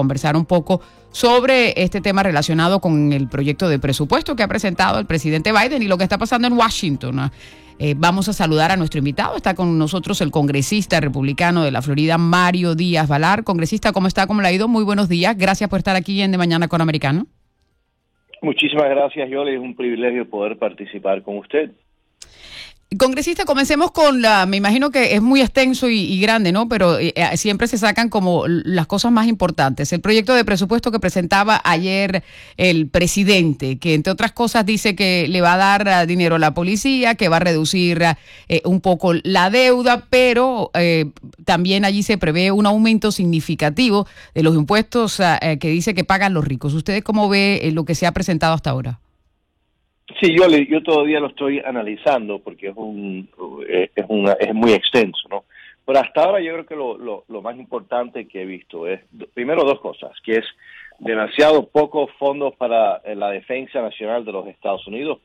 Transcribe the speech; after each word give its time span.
conversar 0.00 0.34
un 0.34 0.46
poco 0.46 0.80
sobre 1.12 1.74
este 1.76 2.00
tema 2.00 2.22
relacionado 2.22 2.80
con 2.80 3.12
el 3.12 3.28
proyecto 3.28 3.68
de 3.68 3.78
presupuesto 3.78 4.34
que 4.34 4.42
ha 4.42 4.48
presentado 4.48 4.98
el 4.98 5.04
presidente 5.04 5.52
Biden 5.52 5.82
y 5.82 5.88
lo 5.88 5.98
que 5.98 6.04
está 6.04 6.16
pasando 6.16 6.48
en 6.48 6.54
Washington. 6.54 7.30
Eh, 7.78 7.94
vamos 7.96 8.26
a 8.30 8.32
saludar 8.32 8.70
a 8.70 8.76
nuestro 8.76 8.98
invitado. 8.98 9.36
Está 9.36 9.54
con 9.54 9.78
nosotros 9.78 10.22
el 10.22 10.30
congresista 10.30 11.00
republicano 11.00 11.62
de 11.64 11.70
la 11.70 11.82
Florida, 11.82 12.16
Mario 12.16 12.74
Díaz 12.74 13.08
Valar. 13.08 13.44
Congresista, 13.44 13.92
¿cómo 13.92 14.06
está? 14.06 14.26
¿Cómo 14.26 14.40
le 14.40 14.48
ha 14.48 14.52
ido? 14.52 14.68
Muy 14.68 14.84
buenos 14.84 15.08
días. 15.10 15.36
Gracias 15.36 15.68
por 15.68 15.80
estar 15.80 15.96
aquí 15.96 16.22
en 16.22 16.32
De 16.32 16.38
Mañana 16.38 16.66
con 16.66 16.80
Americano. 16.80 17.26
Muchísimas 18.40 18.88
gracias, 18.88 19.28
Yoli. 19.28 19.54
Es 19.54 19.60
un 19.60 19.76
privilegio 19.76 20.28
poder 20.30 20.56
participar 20.56 21.22
con 21.22 21.36
usted. 21.36 21.72
Congresista, 22.98 23.44
comencemos 23.44 23.92
con 23.92 24.20
la, 24.20 24.46
me 24.46 24.56
imagino 24.56 24.90
que 24.90 25.14
es 25.14 25.22
muy 25.22 25.40
extenso 25.40 25.88
y, 25.88 26.20
grande, 26.20 26.50
¿no? 26.50 26.68
Pero 26.68 26.98
eh, 26.98 27.12
eh, 27.14 27.36
siempre 27.36 27.68
se 27.68 27.78
sacan 27.78 28.08
como 28.08 28.48
las 28.48 28.88
cosas 28.88 29.12
más 29.12 29.28
importantes. 29.28 29.92
El 29.92 30.00
proyecto 30.00 30.34
de 30.34 30.44
presupuesto 30.44 30.90
que 30.90 30.98
presentaba 30.98 31.60
ayer 31.62 32.24
el 32.56 32.88
presidente, 32.88 33.78
que 33.78 33.94
entre 33.94 34.12
otras 34.12 34.32
cosas 34.32 34.66
dice 34.66 34.96
que 34.96 35.28
le 35.28 35.40
va 35.40 35.54
a 35.54 35.56
dar 35.56 35.86
eh, 35.86 36.06
dinero 36.06 36.34
a 36.34 36.40
la 36.40 36.52
policía, 36.52 37.14
que 37.14 37.28
va 37.28 37.36
a 37.36 37.40
reducir 37.40 38.02
un 38.64 38.80
poco 38.80 39.12
la 39.22 39.50
deuda, 39.50 40.06
pero 40.10 40.72
también 41.44 41.84
allí 41.84 42.02
se 42.02 42.18
prevé 42.18 42.50
un 42.50 42.66
aumento 42.66 43.12
significativo 43.12 44.08
de 44.34 44.42
los 44.42 44.56
impuestos 44.56 45.20
que 45.60 45.68
dice 45.68 45.94
que 45.94 46.02
pagan 46.02 46.34
los 46.34 46.44
ricos. 46.44 46.74
¿Ustedes 46.74 47.04
cómo 47.04 47.28
ve 47.28 47.70
lo 47.72 47.84
que 47.84 47.94
se 47.94 48.06
ha 48.06 48.12
presentado 48.12 48.54
hasta 48.54 48.70
ahora? 48.70 48.98
Sí, 50.18 50.34
yo, 50.36 50.48
yo 50.48 50.82
todavía 50.82 51.20
lo 51.20 51.28
estoy 51.28 51.60
analizando 51.60 52.40
porque 52.40 52.68
es 52.68 52.76
un 52.76 53.28
eh, 53.68 53.90
es, 53.94 54.04
una, 54.08 54.32
es 54.32 54.54
muy 54.54 54.72
extenso, 54.72 55.28
¿no? 55.28 55.44
Pero 55.86 56.00
hasta 56.00 56.22
ahora 56.22 56.40
yo 56.40 56.52
creo 56.52 56.66
que 56.66 56.76
lo, 56.76 57.24
lo, 57.28 57.42
más 57.42 57.56
importante 57.56 58.26
que 58.28 58.42
he 58.42 58.44
visto 58.44 58.86
es, 58.86 59.00
primero, 59.34 59.64
dos 59.64 59.80
cosas, 59.80 60.12
que 60.24 60.34
es 60.34 60.44
demasiado 60.98 61.68
pocos 61.68 62.10
fondos 62.18 62.54
para 62.56 62.96
eh, 63.04 63.14
la 63.14 63.30
defensa 63.30 63.80
nacional 63.80 64.24
de 64.24 64.32
los 64.32 64.46
Estados 64.46 64.86
Unidos. 64.86 65.18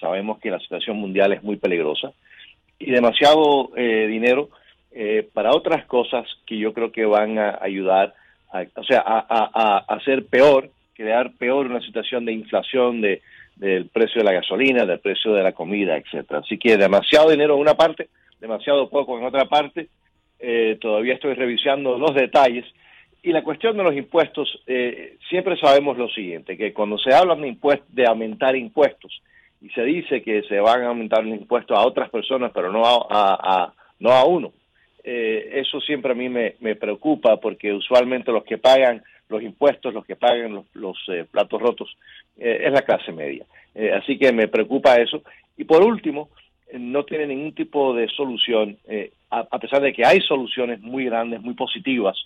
Sabemos 0.00 0.38
que 0.38 0.50
la 0.50 0.58
situación 0.60 0.96
mundial 0.96 1.32
es 1.32 1.42
muy 1.42 1.56
peligrosa. 1.56 2.12
Y 2.78 2.90
demasiado 2.90 3.70
eh, 3.76 4.06
dinero 4.06 4.50
para 5.32 5.54
otras 5.54 5.84
cosas 5.86 6.26
que 6.44 6.58
yo 6.58 6.72
creo 6.72 6.90
que 6.90 7.04
van 7.04 7.38
a 7.38 7.58
ayudar, 7.60 8.14
a, 8.50 8.64
o 8.74 8.82
sea, 8.82 9.04
a, 9.06 9.24
a 9.28 9.94
hacer 9.94 10.26
peor, 10.26 10.70
crear 10.94 11.32
peor 11.34 11.66
una 11.66 11.80
situación 11.80 12.24
de 12.24 12.32
inflación, 12.32 13.00
de, 13.00 13.22
del 13.58 13.88
precio 13.88 14.20
de 14.20 14.24
la 14.24 14.32
gasolina, 14.32 14.86
del 14.86 15.00
precio 15.00 15.32
de 15.32 15.42
la 15.42 15.52
comida, 15.52 15.96
etcétera. 15.96 16.40
Así 16.40 16.58
que 16.58 16.76
demasiado 16.76 17.30
dinero 17.30 17.54
en 17.54 17.60
una 17.60 17.74
parte, 17.74 18.08
demasiado 18.40 18.88
poco 18.88 19.18
en 19.18 19.24
otra 19.24 19.46
parte. 19.46 19.88
Eh, 20.38 20.78
todavía 20.80 21.14
estoy 21.14 21.34
revisando 21.34 21.98
los 21.98 22.14
detalles. 22.14 22.64
Y 23.22 23.32
la 23.32 23.42
cuestión 23.42 23.76
de 23.76 23.82
los 23.82 23.94
impuestos, 23.94 24.62
eh, 24.66 25.16
siempre 25.28 25.56
sabemos 25.56 25.98
lo 25.98 26.08
siguiente, 26.08 26.56
que 26.56 26.72
cuando 26.72 26.98
se 26.98 27.12
habla 27.12 27.34
de, 27.34 27.82
de 27.88 28.06
aumentar 28.06 28.54
impuestos 28.54 29.22
y 29.60 29.68
se 29.70 29.82
dice 29.82 30.22
que 30.22 30.42
se 30.42 30.60
van 30.60 30.82
a 30.82 30.88
aumentar 30.88 31.24
los 31.24 31.36
impuestos 31.36 31.76
a 31.76 31.84
otras 31.84 32.10
personas, 32.10 32.52
pero 32.54 32.70
no 32.70 32.84
a, 32.86 33.72
no 33.98 34.10
a 34.12 34.24
uno, 34.24 34.52
eh, 35.02 35.50
eso 35.54 35.80
siempre 35.80 36.12
a 36.12 36.14
mí 36.14 36.28
me, 36.28 36.54
me, 36.60 36.76
preocupa 36.76 37.38
porque 37.38 37.72
usualmente 37.72 38.30
los 38.30 38.44
que 38.44 38.58
pagan 38.58 39.02
los 39.28 39.42
impuestos, 39.42 39.92
los 39.92 40.04
que 40.04 40.16
pagan 40.16 40.54
los, 40.54 40.64
los 40.74 40.98
platos 41.30 41.60
rotos, 41.60 41.96
eh, 42.38 42.62
es 42.64 42.72
la 42.72 42.82
clase 42.82 43.12
media. 43.12 43.44
Eh, 43.74 43.92
así 43.92 44.18
que 44.18 44.32
me 44.32 44.48
preocupa 44.48 44.96
eso. 44.96 45.22
Y 45.56 45.64
por 45.64 45.82
último, 45.82 46.30
eh, 46.68 46.78
no 46.78 47.04
tiene 47.04 47.26
ningún 47.26 47.54
tipo 47.54 47.94
de 47.94 48.08
solución, 48.08 48.78
a, 49.30 49.58
pesar 49.58 49.82
de 49.82 49.92
que 49.92 50.06
hay 50.06 50.20
soluciones 50.20 50.80
muy 50.80 51.04
grandes, 51.04 51.40
muy 51.40 51.54
positivas, 51.54 52.16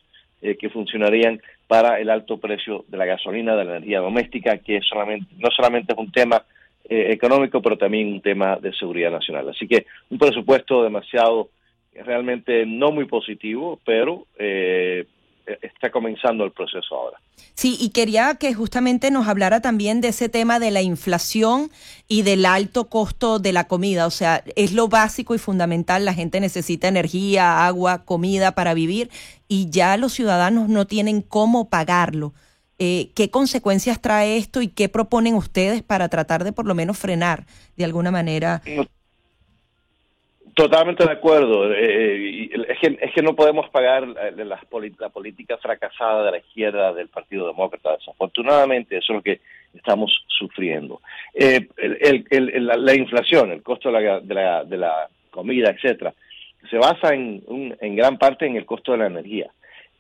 que 0.41 0.71
funcionarían 0.71 1.41
para 1.69 2.01
el 2.01 2.11
alto 2.11 2.37
precio 2.37 2.85
de 2.89 2.97
la 2.97 3.05
gasolina, 3.05 3.55
de 3.55 3.65
la 3.65 3.77
energía 3.77 4.01
doméstica, 4.01 4.59
que 4.59 4.81
solamente, 4.81 5.33
no 5.39 5.49
solamente 5.53 5.93
es 5.93 5.99
un 5.99 6.11
tema 6.11 6.45
económico, 6.89 7.63
pero 7.63 7.79
también 7.79 8.09
un 8.09 8.21
tema 8.21 8.57
de 8.57 8.73
seguridad 8.73 9.13
nacional. 9.13 9.49
Así 9.51 9.69
que 9.69 9.87
un 10.11 10.19
presupuesto 10.19 10.83
demasiado, 10.83 11.51
realmente 11.95 12.67
no 12.67 12.91
muy 12.91 13.05
positivo, 13.05 13.79
pero 13.85 14.27
eh, 14.37 15.07
está 15.47 15.91
comenzando 15.91 16.45
el 16.45 16.53
proceso 16.53 16.95
ahora. 16.95 17.19
Sí, 17.55 17.77
y 17.81 17.91
quería 17.91 18.37
que 18.37 18.55
justamente 18.55 19.11
nos 19.11 19.29
hablara 19.29 19.61
también 19.61 20.01
de 20.01 20.09
ese 20.09 20.29
tema 20.29 20.59
de 20.59 20.71
la 20.71 20.83
inflación 20.83 21.71
y 22.09 22.23
del 22.23 22.47
alto 22.47 22.89
costo 22.89 23.39
de 23.39 23.53
la 23.53 23.69
comida. 23.69 24.07
O 24.07 24.11
sea, 24.11 24.43
es 24.57 24.73
lo 24.73 24.89
básico 24.89 25.35
y 25.35 25.39
fundamental. 25.39 26.05
La 26.05 26.15
gente 26.15 26.41
necesita 26.41 26.89
energía, 26.89 27.67
agua, 27.67 28.05
comida 28.05 28.53
para 28.53 28.75
vivir 28.75 29.11
y 29.49 29.69
ya 29.71 29.97
los 29.97 30.13
ciudadanos 30.13 30.69
no 30.69 30.87
tienen 30.87 31.21
cómo 31.21 31.69
pagarlo. 31.69 32.33
Eh, 32.79 33.13
¿Qué 33.15 33.31
consecuencias 33.31 34.01
trae 34.01 34.39
esto 34.39 34.63
y 34.63 34.69
qué 34.69 34.89
proponen 34.89 35.35
ustedes 35.35 35.83
para 35.83 36.09
tratar 36.09 36.43
de 36.43 36.53
por 36.53 36.67
lo 36.67 36.75
menos 36.75 36.99
frenar 36.99 37.47
de 37.77 37.85
alguna 37.85 38.11
manera? 38.11 38.63
Totalmente 40.55 41.05
de 41.05 41.13
acuerdo. 41.13 41.73
Eh, 41.73 42.51
es, 42.69 42.79
que, 42.79 42.99
es 43.01 43.13
que 43.15 43.23
no 43.23 43.35
podemos 43.35 43.71
pagar 43.71 44.07
la, 44.07 44.31
la, 44.45 45.09
política 45.09 45.57
fracasada 45.57 46.27
de 46.27 46.31
la 46.33 46.39
izquierda 46.39 46.93
del 46.93 47.09
Partido 47.09 47.47
Demócrata. 47.47 47.97
Desafortunadamente, 47.97 48.99
eso 48.99 49.13
es 49.13 49.17
lo 49.17 49.23
que 49.23 49.41
estamos 49.75 50.13
sufriendo. 50.29 51.01
Eh, 51.35 51.69
el, 51.79 52.67
la, 52.67 52.95
inflación, 52.95 53.51
el 53.51 53.63
costo 53.63 53.91
de 53.91 54.01
la, 54.01 54.21
de 54.21 54.35
la, 54.35 54.65
de 54.65 54.77
la 54.77 55.09
comida, 55.31 55.71
etcétera, 55.71 56.13
se 56.69 56.77
basa 56.77 57.15
en, 57.15 57.43
en 57.81 57.97
gran 57.97 58.19
parte 58.19 58.47
en 58.47 58.57
el 58.57 58.67
costo 58.67 58.93
de 58.93 58.99
la 58.99 59.07
energía. 59.07 59.51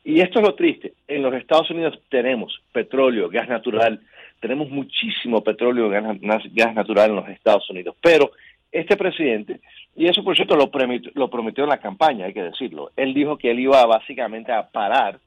Y 0.04 0.20
esto 0.20 0.40
es 0.40 0.46
lo 0.46 0.54
triste. 0.54 0.92
En 1.08 1.22
los 1.22 1.32
Estados 1.34 1.70
Unidos 1.70 1.98
tenemos 2.10 2.60
petróleo, 2.72 3.30
gas 3.30 3.48
natural, 3.48 4.00
tenemos 4.40 4.68
muchísimo 4.68 5.42
petróleo, 5.42 5.88
gas, 5.88 6.18
gas 6.52 6.74
natural 6.74 7.10
en 7.10 7.16
los 7.16 7.28
Estados 7.28 7.68
Unidos, 7.70 7.96
pero 8.02 8.32
este 8.72 8.96
presidente, 8.96 9.60
y 9.94 10.06
eso 10.06 10.24
por 10.24 10.34
cierto 10.34 10.56
lo 10.56 10.70
lo 11.14 11.30
prometió 11.30 11.64
en 11.64 11.70
la 11.70 11.78
campaña, 11.78 12.26
hay 12.26 12.32
que 12.32 12.42
decirlo, 12.42 12.90
él 12.96 13.14
dijo 13.14 13.36
que 13.36 13.50
él 13.50 13.60
iba 13.60 13.84
básicamente 13.86 14.50
a 14.50 14.68
parar 14.68 15.20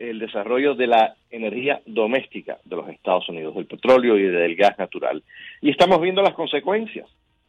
el 0.00 0.18
desarrollo 0.18 0.74
de 0.74 0.86
la 0.86 1.14
energía 1.30 1.82
doméstica 1.84 2.58
de 2.64 2.76
los 2.76 2.88
Estados 2.88 3.28
Unidos, 3.28 3.54
del 3.54 3.66
petróleo 3.66 4.18
y 4.18 4.22
del 4.22 4.56
gas 4.56 4.78
natural. 4.78 5.22
Y 5.60 5.70
estamos 5.70 6.00
viendo 6.00 6.22
las 6.22 6.32
consecuencias 6.32 7.06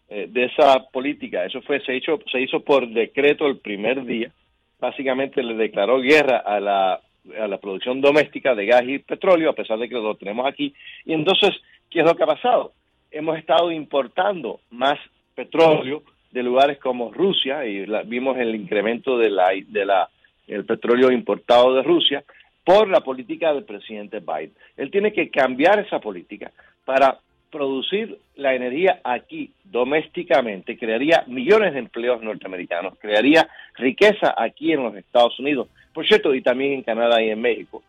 eh, 0.09 0.28
de 0.29 0.45
esa 0.45 0.85
política. 0.91 1.45
Eso 1.45 1.62
fue 1.62 1.79
se 1.79 1.95
hizo 1.95 2.19
se 2.29 2.41
hizo 2.41 2.59
por 2.59 2.88
decreto 2.89 3.47
el 3.47 3.59
primer 3.59 4.03
día. 4.03 4.31
Básicamente 4.79 5.41
le 5.41 5.56
declaró 5.56 6.01
guerra 6.01 6.38
a 6.39 6.59
la 6.59 7.00
a 7.39 7.47
la 7.47 7.57
producción 7.59 8.01
doméstica 8.01 8.53
de 8.53 8.66
gas 8.66 8.83
y 8.85 9.00
petróleo, 9.00 9.51
a 9.51 9.56
pesar 9.56 9.79
de 9.79 9.88
que 9.88 9.95
lo 9.95 10.16
tenemos 10.16 10.45
aquí. 10.45 10.73
Y 11.06 11.13
entonces, 11.13 11.51
¿qué 11.89 12.00
es 12.00 12.06
lo 12.06 12.16
que 12.16 12.23
ha 12.23 12.28
pasado? 12.28 12.73
Hemos 13.12 13.38
estado 13.38 13.72
importando 13.72 14.59
más 14.72 15.00
petróleo 15.36 16.03
de 16.31 16.44
lugares 16.44 16.80
como 16.80 17.12
Rusia 17.12 17.66
y 17.66 17.86
vimos 18.06 18.38
el 18.38 18.56
incremento 18.56 19.18
de 19.18 19.30
la 19.30 19.50
de 19.68 19.86
la 19.86 20.09
el 20.47 20.66
petróleo 20.66 21.12
importado 21.12 21.74
de 21.75 21.84
Rusia 21.84 22.24
por 22.64 22.90
la 22.90 23.02
política 23.02 23.53
del 23.53 23.64
presidente 23.64 24.19
Biden. 24.19 24.53
Él 24.78 24.92
tiene 24.92 25.14
que 25.14 25.30
cambiar 25.30 25.80
esa 25.80 26.00
política 26.00 26.52
para 26.86 27.19
producir 27.52 28.18
la 28.36 28.56
energía 28.56 29.02
aquí 29.03 29.52
domésticamente, 29.64 30.78
crearía 30.78 31.24
millones 31.28 31.74
de 31.74 31.80
empleos 31.80 32.22
norteamericanos, 32.24 32.98
crearía 33.00 33.48
riqueza 33.75 34.34
aquí 34.38 34.72
en 34.72 34.84
los 34.84 34.96
Estados 34.96 35.38
Unidos, 35.40 35.68
por 35.94 36.08
cierto, 36.08 36.34
y 36.34 36.42
también 36.42 36.74
en 36.74 36.84
Canadá 36.84 37.22
y 37.22 37.30
en 37.30 37.42
México. 37.42 37.84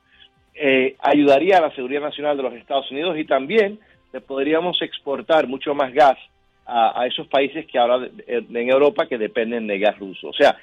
Eh, 0.55 0.97
ayudaría 0.99 1.59
a 1.59 1.63
la 1.63 1.75
seguridad 1.75 2.03
nacional 2.03 2.37
de 2.37 2.43
los 2.43 2.55
Estados 2.55 2.91
Unidos 2.91 3.17
y 3.19 3.25
también 3.25 3.79
le 4.13 4.21
podríamos 4.21 4.83
exportar 4.83 5.47
mucho 5.47 5.75
más 5.75 5.93
gas 5.95 6.19
a, 6.67 7.07
esos 7.07 7.27
países 7.27 7.67
que 7.67 7.79
ahora 7.79 8.09
en 8.27 8.71
Europa 8.71 9.07
que 9.07 9.19
dependen 9.19 9.67
de 9.67 9.79
gas 9.79 9.99
ruso. 9.99 10.29
O 10.29 10.33
sea, 10.33 10.57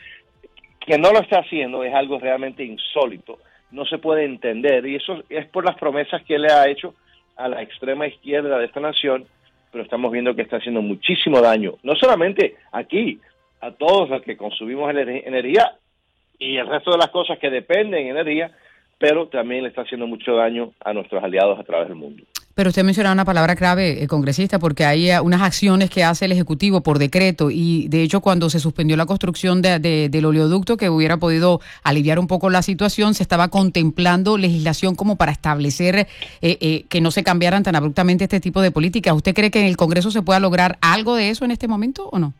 que 0.79 0.97
no 0.97 1.11
lo 1.11 1.19
está 1.19 1.39
haciendo 1.39 1.83
es 1.83 1.93
algo 1.93 2.19
realmente 2.19 2.63
insólito, 2.63 3.39
no 3.71 3.85
se 3.85 3.97
puede 3.97 4.25
entender 4.25 4.85
y 4.85 4.95
eso 4.95 5.23
es 5.29 5.45
por 5.47 5.65
las 5.65 5.77
promesas 5.77 6.23
que 6.23 6.39
le 6.39 6.51
ha 6.51 6.67
hecho 6.67 6.95
a 7.35 7.47
la 7.47 7.61
extrema 7.61 8.07
izquierda 8.07 8.57
de 8.57 8.65
esta 8.65 8.79
nación, 8.79 9.25
pero 9.71 9.83
estamos 9.83 10.11
viendo 10.11 10.35
que 10.35 10.41
está 10.41 10.57
haciendo 10.57 10.81
muchísimo 10.81 11.41
daño, 11.41 11.75
no 11.83 11.95
solamente 11.95 12.55
aquí, 12.71 13.19
a 13.61 13.71
todos 13.71 14.09
los 14.09 14.21
que 14.23 14.37
consumimos 14.37 14.89
energía 14.89 15.73
y 16.39 16.57
el 16.57 16.67
resto 16.67 16.91
de 16.91 16.97
las 16.97 17.09
cosas 17.09 17.37
que 17.37 17.49
dependen 17.49 18.05
de 18.05 18.09
energía, 18.09 18.51
pero 18.97 19.27
también 19.27 19.63
le 19.63 19.69
está 19.69 19.81
haciendo 19.81 20.07
mucho 20.07 20.35
daño 20.35 20.71
a 20.83 20.93
nuestros 20.93 21.23
aliados 21.23 21.59
a 21.59 21.63
través 21.63 21.89
del 21.89 21.97
mundo. 21.97 22.23
Pero 22.59 22.71
usted 22.71 22.83
mencionaba 22.83 23.13
una 23.13 23.23
palabra 23.23 23.55
clave, 23.55 24.03
eh, 24.03 24.07
congresista, 24.07 24.59
porque 24.59 24.83
hay 24.83 25.09
eh, 25.09 25.21
unas 25.21 25.41
acciones 25.41 25.89
que 25.89 26.03
hace 26.03 26.25
el 26.25 26.33
Ejecutivo 26.33 26.83
por 26.83 26.99
decreto 26.99 27.51
y 27.51 27.87
de 27.87 28.03
hecho 28.03 28.19
cuando 28.19 28.49
se 28.49 28.59
suspendió 28.59 28.97
la 28.97 29.05
construcción 29.05 29.61
de, 29.61 29.79
del 29.79 30.25
oleoducto 30.25 30.75
que 30.75 30.89
hubiera 30.89 31.15
podido 31.15 31.61
aliviar 31.85 32.19
un 32.19 32.27
poco 32.27 32.49
la 32.49 32.61
situación, 32.61 33.13
se 33.13 33.23
estaba 33.23 33.47
contemplando 33.47 34.37
legislación 34.37 34.95
como 34.95 35.15
para 35.15 35.31
establecer 35.31 36.07
eh, 36.41 36.83
que 36.89 36.99
no 36.99 37.11
se 37.11 37.23
cambiaran 37.23 37.63
tan 37.63 37.77
abruptamente 37.77 38.25
este 38.25 38.41
tipo 38.41 38.61
de 38.61 38.71
políticas. 38.71 39.15
¿Usted 39.15 39.33
cree 39.33 39.51
que 39.51 39.61
en 39.61 39.67
el 39.67 39.77
Congreso 39.77 40.11
se 40.11 40.21
pueda 40.21 40.41
lograr 40.41 40.79
algo 40.81 41.15
de 41.15 41.29
eso 41.29 41.45
en 41.45 41.51
este 41.51 41.69
momento 41.69 42.09
o 42.11 42.19
no? 42.19 42.33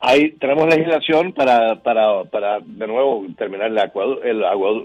Ahí 0.00 0.32
tenemos 0.32 0.68
legislación 0.68 1.32
para, 1.32 1.80
para, 1.82 2.24
para 2.24 2.58
de 2.58 2.86
nuevo 2.88 3.24
terminar 3.38 3.68
el, 3.68 3.78
agua, 3.78 4.04
el 4.24 4.42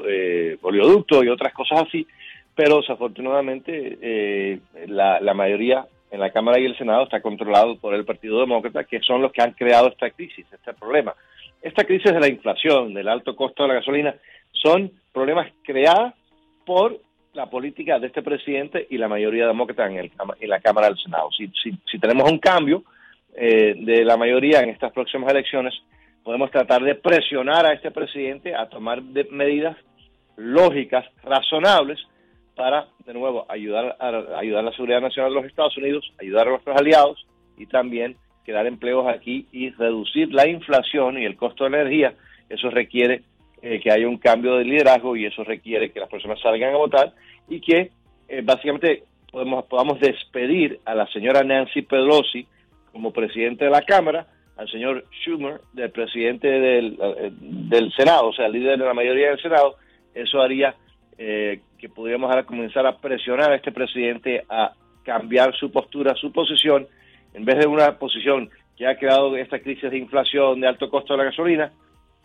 eh, 0.07 0.57
oleoducto 0.61 1.23
y 1.23 1.27
otras 1.27 1.53
cosas 1.53 1.87
así, 1.87 2.05
pero 2.55 2.77
desafortunadamente 2.77 3.97
eh, 4.01 4.59
la, 4.87 5.19
la 5.19 5.33
mayoría 5.33 5.85
en 6.11 6.19
la 6.19 6.31
Cámara 6.31 6.59
y 6.59 6.65
el 6.65 6.77
Senado 6.77 7.03
está 7.03 7.21
controlado 7.21 7.77
por 7.77 7.93
el 7.93 8.03
Partido 8.05 8.39
Demócrata, 8.39 8.83
que 8.83 8.99
son 8.99 9.21
los 9.21 9.31
que 9.31 9.41
han 9.41 9.53
creado 9.53 9.87
esta 9.87 10.09
crisis, 10.11 10.45
este 10.51 10.73
problema. 10.73 11.15
Esta 11.61 11.85
crisis 11.85 12.11
de 12.11 12.19
la 12.19 12.27
inflación, 12.27 12.93
del 12.93 13.07
alto 13.07 13.35
costo 13.35 13.63
de 13.63 13.69
la 13.69 13.75
gasolina, 13.75 14.15
son 14.51 14.91
problemas 15.13 15.51
creados 15.63 16.13
por 16.65 16.99
la 17.33 17.49
política 17.49 17.97
de 17.97 18.07
este 18.07 18.21
presidente 18.21 18.87
y 18.89 18.97
la 18.97 19.07
mayoría 19.07 19.47
demócrata 19.47 19.85
en, 19.87 19.97
el, 19.97 20.11
en 20.39 20.49
la 20.49 20.59
Cámara 20.59 20.87
del 20.87 20.97
Senado. 20.97 21.29
Si, 21.31 21.47
si, 21.63 21.71
si 21.89 21.97
tenemos 21.97 22.29
un 22.29 22.39
cambio 22.39 22.83
eh, 23.35 23.75
de 23.77 24.03
la 24.03 24.17
mayoría 24.17 24.59
en 24.61 24.69
estas 24.69 24.91
próximas 24.91 25.31
elecciones, 25.31 25.73
podemos 26.23 26.51
tratar 26.51 26.83
de 26.83 26.95
presionar 26.95 27.65
a 27.65 27.73
este 27.73 27.89
presidente 27.91 28.53
a 28.53 28.67
tomar 28.67 29.01
medidas 29.01 29.77
lógicas, 30.35 31.05
razonables, 31.23 31.99
para, 32.61 32.85
de 33.07 33.13
nuevo, 33.15 33.43
ayudar 33.49 33.97
a, 33.99 34.37
ayudar 34.37 34.59
a 34.59 34.69
la 34.69 34.71
seguridad 34.73 35.01
nacional 35.01 35.31
de 35.31 35.41
los 35.41 35.49
Estados 35.49 35.75
Unidos, 35.77 36.13
ayudar 36.21 36.45
a 36.45 36.51
nuestros 36.51 36.77
aliados 36.77 37.25
y 37.57 37.65
también 37.65 38.15
crear 38.45 38.67
empleos 38.67 39.07
aquí 39.07 39.47
y 39.51 39.71
reducir 39.71 40.31
la 40.31 40.47
inflación 40.47 41.17
y 41.17 41.25
el 41.25 41.37
costo 41.37 41.63
de 41.63 41.69
energía. 41.69 42.13
Eso 42.49 42.69
requiere 42.69 43.23
eh, 43.63 43.79
que 43.79 43.91
haya 43.91 44.07
un 44.07 44.19
cambio 44.19 44.57
de 44.57 44.65
liderazgo 44.65 45.15
y 45.15 45.25
eso 45.25 45.43
requiere 45.43 45.91
que 45.91 46.01
las 46.01 46.07
personas 46.07 46.39
salgan 46.39 46.75
a 46.75 46.77
votar 46.77 47.13
y 47.49 47.61
que 47.61 47.89
eh, 48.29 48.41
básicamente 48.43 49.05
podemos, 49.31 49.65
podamos 49.65 49.99
despedir 49.99 50.81
a 50.85 50.93
la 50.93 51.07
señora 51.07 51.41
Nancy 51.41 51.81
Pelosi 51.81 52.45
como 52.91 53.11
presidente 53.11 53.65
de 53.65 53.71
la 53.71 53.81
Cámara, 53.81 54.27
al 54.55 54.69
señor 54.69 55.05
Schumer, 55.23 55.61
del 55.73 55.89
presidente 55.89 56.47
del, 56.47 56.95
eh, 57.01 57.31
del 57.31 57.91
Senado, 57.93 58.27
o 58.27 58.33
sea, 58.33 58.47
líder 58.47 58.77
de 58.77 58.85
la 58.85 58.93
mayoría 58.93 59.29
del 59.29 59.41
Senado, 59.41 59.77
eso 60.13 60.39
haría 60.39 60.75
eh, 61.23 61.61
que 61.77 61.87
pudiéramos 61.87 62.31
ahora 62.31 62.47
comenzar 62.47 62.83
a 62.87 62.97
presionar 62.97 63.51
a 63.51 63.55
este 63.55 63.71
presidente 63.71 64.43
a 64.49 64.73
cambiar 65.03 65.55
su 65.55 65.71
postura, 65.71 66.15
su 66.15 66.31
posición, 66.31 66.87
en 67.35 67.45
vez 67.45 67.59
de 67.59 67.67
una 67.67 67.99
posición 67.99 68.49
que 68.75 68.87
ha 68.87 68.97
creado 68.97 69.37
esta 69.37 69.59
crisis 69.59 69.91
de 69.91 69.99
inflación, 69.99 70.61
de 70.61 70.67
alto 70.67 70.89
costo 70.89 71.13
de 71.13 71.19
la 71.19 71.25
gasolina, 71.25 71.71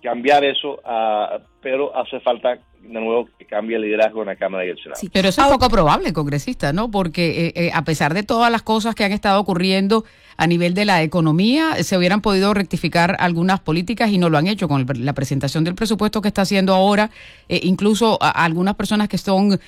cambiar 0.03 0.47
eso, 0.47 0.81
a, 0.83 1.41
pero 1.61 1.95
hace 1.95 2.21
falta 2.21 2.59
de 2.87 3.01
nuevo 3.01 3.29
que 3.39 3.45
cambie 3.45 3.77
el 3.77 3.83
liderazgo 3.83 4.23
en 4.23 4.29
la 4.29 4.37
Cámara 4.37 4.65
y 4.65 4.71
el 4.71 4.77
Senado. 4.77 5.01
Sí, 5.01 5.11
pero 5.13 5.29
eso 5.29 5.43
es 5.43 5.49
poco 5.49 5.69
probable, 5.69 6.13
congresista, 6.13 6.73
¿no? 6.73 6.91
Porque 6.91 7.47
eh, 7.47 7.53
eh, 7.55 7.71
a 7.73 7.85
pesar 7.85 8.15
de 8.15 8.23
todas 8.23 8.51
las 8.51 8.63
cosas 8.63 8.95
que 8.95 9.05
han 9.05 9.13
estado 9.13 9.41
ocurriendo 9.41 10.05
a 10.39 10.47
nivel 10.47 10.75
de 10.75 10.85
la 10.85 11.03
economía, 11.03 11.83
se 11.83 11.97
hubieran 11.97 12.21
podido 12.21 12.53
rectificar 12.53 13.17
algunas 13.21 13.61
políticas 13.61 14.11
y 14.11 14.19
no 14.19 14.29
lo 14.29 14.37
han 14.37 14.47
hecho 14.47 14.69
con 14.69 14.87
la 14.87 15.15
presentación 15.15 15.65
del 15.65 15.75
presupuesto 15.75 16.21
que 16.21 16.29
está 16.29 16.43
haciendo 16.43 16.75
ahora. 16.75 17.11
Eh, 17.49 17.61
incluso 17.63 18.19
algunas 18.21 18.75
personas 18.75 19.09
que 19.09 19.17
son 19.17 19.59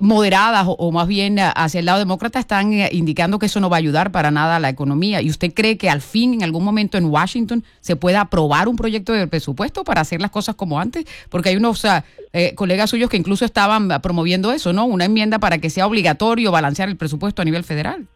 moderadas 0.00 0.64
o, 0.66 0.92
más 0.92 1.06
bien 1.06 1.38
hacia 1.38 1.80
el 1.80 1.84
lado 1.84 1.98
demócrata 1.98 2.38
están 2.38 2.72
indicando 2.90 3.38
que 3.38 3.46
eso 3.46 3.60
no 3.60 3.68
va 3.68 3.76
a 3.76 3.80
ayudar 3.80 4.12
para 4.12 4.30
nada 4.30 4.56
a 4.56 4.60
la 4.60 4.70
economía. 4.70 5.20
¿Y 5.20 5.28
usted 5.28 5.52
cree 5.52 5.76
que 5.76 5.90
al 5.90 6.00
fin, 6.00 6.32
en 6.32 6.42
algún 6.42 6.64
momento 6.64 6.96
en 6.96 7.04
Washington, 7.04 7.62
se 7.82 7.94
pueda 7.94 8.22
aprobar 8.22 8.66
un 8.66 8.76
proyecto 8.76 9.12
de 9.12 9.26
presupuesto 9.26 9.84
para 9.84 10.00
hacer 10.00 10.22
las 10.22 10.30
cosas 10.30 10.54
como 10.54 10.80
antes? 10.80 11.04
Porque 11.28 11.50
hay 11.50 11.56
unos 11.56 11.84
eh, 12.32 12.54
colegas 12.64 12.88
suyos 12.88 13.10
que 13.10 13.18
incluso 13.18 13.44
estaban 13.44 13.90
promoviendo 14.02 14.50
eso, 14.50 14.72
¿no? 14.72 14.86
Una 14.86 15.04
enmienda 15.04 15.38
para 15.38 15.58
que 15.58 15.68
sea 15.68 15.86
obligatorio 15.86 16.50
balancear 16.50 16.88
el 16.88 16.96
presupuesto 16.96 17.42
a 17.42 17.44
nivel 17.44 17.62
federal. 17.62 18.06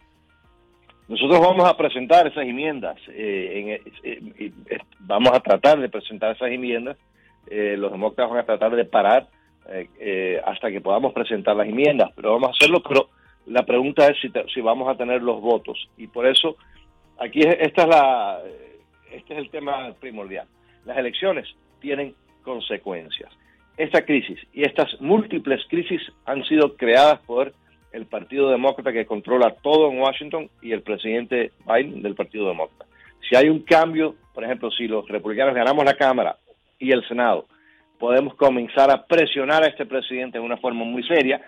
Nosotros 1.06 1.38
vamos 1.38 1.68
a 1.68 1.76
presentar 1.76 2.26
esas 2.26 2.44
enmiendas, 2.44 2.96
eh, 3.08 3.78
eh, 4.02 4.80
vamos 5.00 5.34
a 5.34 5.40
tratar 5.40 5.78
de 5.80 5.90
presentar 5.90 6.34
esas 6.34 6.50
enmiendas, 6.50 6.96
los 7.50 7.92
demócratas 7.92 8.30
van 8.30 8.38
a 8.38 8.46
tratar 8.46 8.74
de 8.74 8.84
parar 8.86 9.28
hasta 10.46 10.70
que 10.70 10.80
podamos 10.80 11.12
presentar 11.12 11.54
las 11.54 11.68
enmiendas, 11.68 12.10
pero 12.16 12.32
vamos 12.32 12.48
a 12.48 12.52
hacerlo, 12.52 12.82
pero 12.82 13.10
la 13.46 13.64
pregunta 13.64 14.06
es 14.08 14.18
si, 14.22 14.30
si 14.54 14.62
vamos 14.62 14.88
a 14.88 14.96
tener 14.96 15.20
los 15.20 15.42
votos 15.42 15.90
y 15.98 16.06
por 16.06 16.26
eso 16.26 16.56
aquí 17.18 17.40
esta 17.40 17.82
es 17.82 17.88
la, 17.88 18.38
este 19.12 19.34
es 19.34 19.38
el 19.40 19.50
tema 19.50 19.92
primordial. 20.00 20.46
Las 20.86 20.96
elecciones 20.96 21.46
tienen 21.80 22.14
consecuencias 22.42 23.30
esta 23.78 24.02
crisis 24.02 24.38
y 24.52 24.62
estas 24.66 25.00
múltiples 25.00 25.64
crisis 25.68 26.02
han 26.26 26.44
sido 26.44 26.76
creadas 26.76 27.20
por 27.20 27.52
el 27.92 28.06
Partido 28.06 28.50
Demócrata 28.50 28.92
que 28.92 29.06
controla 29.06 29.54
todo 29.62 29.90
en 29.90 30.00
Washington 30.00 30.50
y 30.60 30.72
el 30.72 30.82
presidente 30.82 31.52
Biden 31.64 32.02
del 32.02 32.14
Partido 32.14 32.48
Demócrata. 32.48 32.86
Si 33.28 33.36
hay 33.36 33.48
un 33.48 33.60
cambio, 33.60 34.16
por 34.34 34.44
ejemplo, 34.44 34.70
si 34.70 34.86
los 34.86 35.08
republicanos 35.08 35.54
ganamos 35.54 35.84
la 35.84 35.94
Cámara 35.94 36.36
y 36.78 36.90
el 36.90 37.06
Senado, 37.06 37.46
podemos 37.98 38.34
comenzar 38.34 38.90
a 38.90 39.06
presionar 39.06 39.62
a 39.62 39.68
este 39.68 39.86
presidente 39.86 40.38
de 40.38 40.44
una 40.44 40.56
forma 40.56 40.84
muy 40.84 41.02
seria 41.04 41.40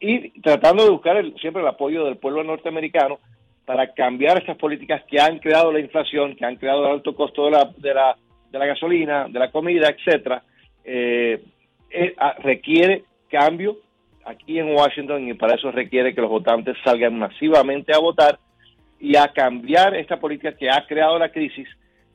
y 0.00 0.40
tratando 0.40 0.84
de 0.84 0.90
buscar 0.90 1.22
siempre 1.40 1.62
el 1.62 1.68
apoyo 1.68 2.04
del 2.04 2.16
pueblo 2.16 2.42
norteamericano 2.42 3.18
para 3.64 3.92
cambiar 3.92 4.38
estas 4.38 4.56
políticas 4.56 5.02
que 5.08 5.20
han 5.20 5.38
creado 5.40 5.72
la 5.72 5.80
inflación, 5.80 6.36
que 6.36 6.44
han 6.44 6.56
creado 6.56 6.86
el 6.86 6.92
alto 6.92 7.14
costo 7.14 7.46
de 7.46 7.50
la, 7.50 7.70
de 7.76 7.94
la, 7.94 8.16
de 8.50 8.58
la 8.58 8.66
gasolina, 8.66 9.26
de 9.28 9.38
la 9.38 9.50
comida, 9.50 9.88
etcétera, 9.88 10.42
eh, 10.84 11.42
eh, 11.90 12.14
requiere 12.42 13.04
cambio 13.30 13.76
aquí 14.24 14.58
en 14.58 14.74
Washington 14.74 15.28
y 15.28 15.34
para 15.34 15.54
eso 15.54 15.70
requiere 15.70 16.14
que 16.14 16.20
los 16.20 16.30
votantes 16.30 16.76
salgan 16.84 17.18
masivamente 17.18 17.94
a 17.94 17.98
votar 17.98 18.38
y 18.98 19.16
a 19.16 19.28
cambiar 19.28 19.94
esta 19.94 20.18
política 20.18 20.52
que 20.52 20.68
ha 20.70 20.84
creado 20.86 21.18
la 21.18 21.30
crisis 21.30 21.68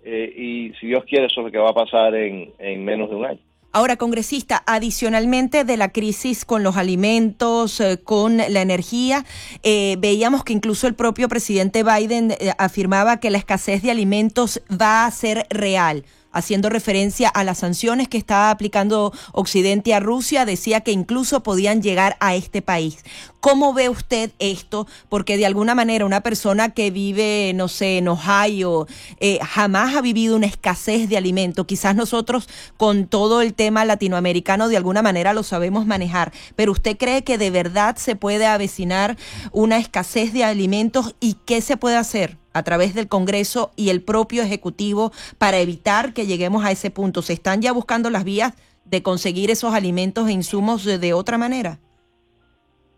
eh, 0.04 0.34
y 0.36 0.74
si 0.80 0.88
Dios 0.88 1.04
quiere 1.06 1.28
eso 1.28 1.42
es 1.42 1.46
lo 1.46 1.52
que 1.52 1.58
va 1.58 1.70
a 1.70 1.74
pasar 1.74 2.14
en, 2.16 2.54
menos 2.84 3.10
de 3.10 3.16
un 3.16 3.26
año. 3.26 3.40
Ahora, 3.74 3.96
congresista, 3.96 4.62
adicionalmente 4.68 5.64
de 5.64 5.78
la 5.78 5.94
crisis 5.94 6.44
con 6.44 6.64
los 6.64 6.76
alimentos, 6.76 7.80
eh, 7.80 8.00
con 8.04 8.38
la 8.38 8.62
energía, 8.62 9.24
veíamos 9.64 10.44
que 10.44 10.52
incluso 10.52 10.88
el 10.88 10.96
propio 10.96 11.30
presidente 11.30 11.84
Biden 11.84 12.34
afirmaba 12.58 13.22
que 13.22 13.30
la 13.30 13.38
escasez 13.38 13.82
de 13.84 13.92
alimentos 13.92 14.62
va 14.70 15.06
a 15.06 15.12
ser 15.12 15.46
real 15.50 16.04
haciendo 16.32 16.70
referencia 16.70 17.30
a 17.30 17.44
las 17.44 17.60
sanciones 17.60 18.08
que 18.08 18.18
está 18.18 18.52
aplicando 18.52 19.14
Occidente 19.32 19.94
a 19.94 20.00
Rusia, 20.00 20.46
decía 20.46 20.82
que 20.82 20.92
incluso 20.92 21.44
podían 21.44 21.82
llegar 21.82 22.18
a 22.20 22.36
este 22.36 22.62
país. 22.62 23.04
¿Cómo 23.40 23.74
ve 23.74 23.90
usted 23.90 24.32
esto? 24.38 24.88
Porque 25.10 25.36
de 25.36 25.48
alguna 25.48 25.74
manera 25.74 26.06
una 26.06 26.22
persona 26.22 26.70
que 26.70 26.92
vive, 26.92 27.54
no 27.56 27.68
sé, 27.68 27.98
en 27.98 28.08
Ohio, 28.08 28.88
eh, 29.20 29.40
jamás 29.42 29.96
ha 29.96 30.02
vivido 30.02 30.36
una 30.36 30.46
escasez 30.46 31.10
de 31.10 31.18
alimento. 31.18 31.66
Quizás 31.66 31.96
nosotros 31.96 32.48
con 32.78 33.08
todo 33.08 33.42
el 33.42 33.56
tema 33.56 33.84
latinoamericano 33.84 34.70
de 34.70 34.78
alguna 34.78 35.02
manera 35.02 35.34
lo 35.34 35.42
sabemos 35.42 35.88
manejar, 35.88 36.32
pero 36.56 36.72
¿usted 36.72 36.98
cree 36.98 37.24
que 37.24 37.40
de 37.40 37.50
verdad 37.50 37.96
se 37.98 38.16
puede 38.16 38.46
avecinar 38.46 39.18
una 39.52 39.78
escasez 39.78 40.34
de 40.34 40.44
alimentos 40.44 41.16
y 41.20 41.38
qué 41.46 41.62
se 41.62 41.78
puede 41.78 41.98
hacer? 41.98 42.41
A 42.54 42.64
través 42.64 42.94
del 42.96 43.08
Congreso 43.08 43.72
y 43.76 43.90
el 43.90 44.02
propio 44.02 44.44
Ejecutivo 44.44 45.12
para 45.38 45.60
evitar 45.60 46.14
que 46.14 46.26
lleguemos 46.26 46.66
a 46.66 46.72
ese 46.72 46.92
punto? 46.92 47.22
¿Se 47.22 47.34
están 47.34 47.62
ya 47.62 47.72
buscando 47.72 48.10
las 48.10 48.24
vías 48.24 48.54
de 48.86 49.02
conseguir 49.04 49.50
esos 49.50 49.74
alimentos 49.74 50.28
e 50.28 50.34
insumos 50.34 50.84
de, 50.84 51.14
otra 51.14 51.38
manera? 51.38 51.80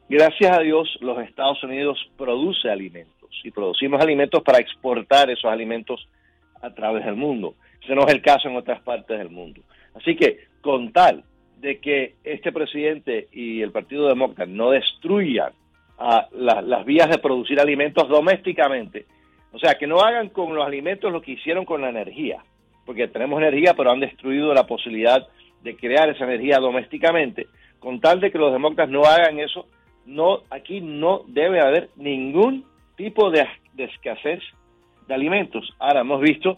Gracias 0.09 0.57
a 0.57 0.61
Dios, 0.61 0.97
los 1.01 1.19
Estados 1.19 1.63
Unidos 1.63 1.97
produce 2.17 2.69
alimentos 2.69 3.29
y 3.43 3.51
producimos 3.51 4.01
alimentos 4.01 4.41
para 4.43 4.59
exportar 4.59 5.29
esos 5.29 5.51
alimentos 5.51 6.07
a 6.61 6.73
través 6.73 7.05
del 7.05 7.15
mundo. 7.15 7.55
Ese 7.83 7.95
no 7.95 8.05
es 8.07 8.13
el 8.13 8.21
caso 8.21 8.47
en 8.47 8.55
otras 8.55 8.81
partes 8.81 9.17
del 9.17 9.29
mundo. 9.29 9.61
Así 9.95 10.15
que, 10.15 10.47
con 10.61 10.91
tal 10.91 11.23
de 11.57 11.79
que 11.79 12.15
este 12.23 12.51
presidente 12.51 13.27
y 13.31 13.61
el 13.61 13.71
Partido 13.71 14.07
Demócrata 14.07 14.45
no 14.45 14.71
destruyan 14.71 15.53
a 15.97 16.27
las 16.33 16.85
vías 16.85 17.09
de 17.09 17.19
producir 17.19 17.59
alimentos 17.59 18.09
domésticamente, 18.09 19.05
o 19.53 19.59
sea, 19.59 19.75
que 19.75 19.87
no 19.87 19.99
hagan 20.01 20.29
con 20.29 20.55
los 20.55 20.65
alimentos 20.65 21.11
lo 21.11 21.21
que 21.21 21.33
hicieron 21.33 21.63
con 21.63 21.81
la 21.81 21.89
energía, 21.89 22.43
porque 22.85 23.07
tenemos 23.07 23.39
energía, 23.39 23.75
pero 23.75 23.91
han 23.91 23.99
destruido 23.99 24.53
la 24.53 24.65
posibilidad 24.65 25.27
de 25.61 25.75
crear 25.75 26.09
esa 26.09 26.25
energía 26.25 26.57
domésticamente. 26.57 27.47
Con 27.79 28.01
tal 28.01 28.19
de 28.19 28.31
que 28.31 28.37
los 28.39 28.51
demócratas 28.51 28.89
no 28.89 29.03
hagan 29.05 29.39
eso, 29.39 29.67
no 30.05 30.41
aquí 30.49 30.81
no 30.81 31.21
debe 31.27 31.61
haber 31.61 31.89
ningún 31.95 32.65
tipo 32.95 33.29
de, 33.29 33.47
escasez 33.77 34.41
de 35.07 35.13
alimentos. 35.13 35.71
Ahora 35.79 36.01
hemos 36.01 36.19
visto, 36.19 36.57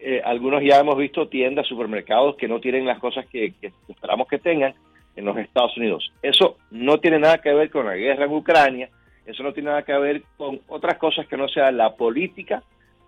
eh, 0.00 0.20
algunos 0.24 0.62
ya 0.64 0.80
hemos 0.80 0.96
visto 0.96 1.28
tiendas, 1.28 1.66
supermercados 1.68 2.36
que 2.36 2.48
no 2.48 2.60
tienen 2.60 2.86
las 2.86 2.98
cosas 2.98 3.24
que, 3.26 3.54
que 3.60 3.72
esperamos 3.88 4.26
que 4.26 4.38
tengan 4.38 4.74
en 5.14 5.24
los 5.24 5.36
Estados 5.36 5.76
Unidos. 5.76 6.12
Eso 6.22 6.56
no 6.72 6.98
tiene 6.98 7.20
nada 7.20 7.38
que 7.38 7.52
ver 7.52 7.70
con 7.70 7.86
la 7.86 7.94
guerra 7.94 8.24
en 8.24 8.32
Ucrania, 8.32 8.88
eso 9.26 9.42
no 9.42 9.52
tiene 9.52 9.70
nada 9.70 9.82
que 9.82 9.96
ver 9.96 10.22
con 10.36 10.60
otras 10.68 10.98
cosas 10.98 11.26
que 11.26 11.36
no 11.36 11.48
sea 11.48 11.70
la 11.70 11.94
política 11.94 12.62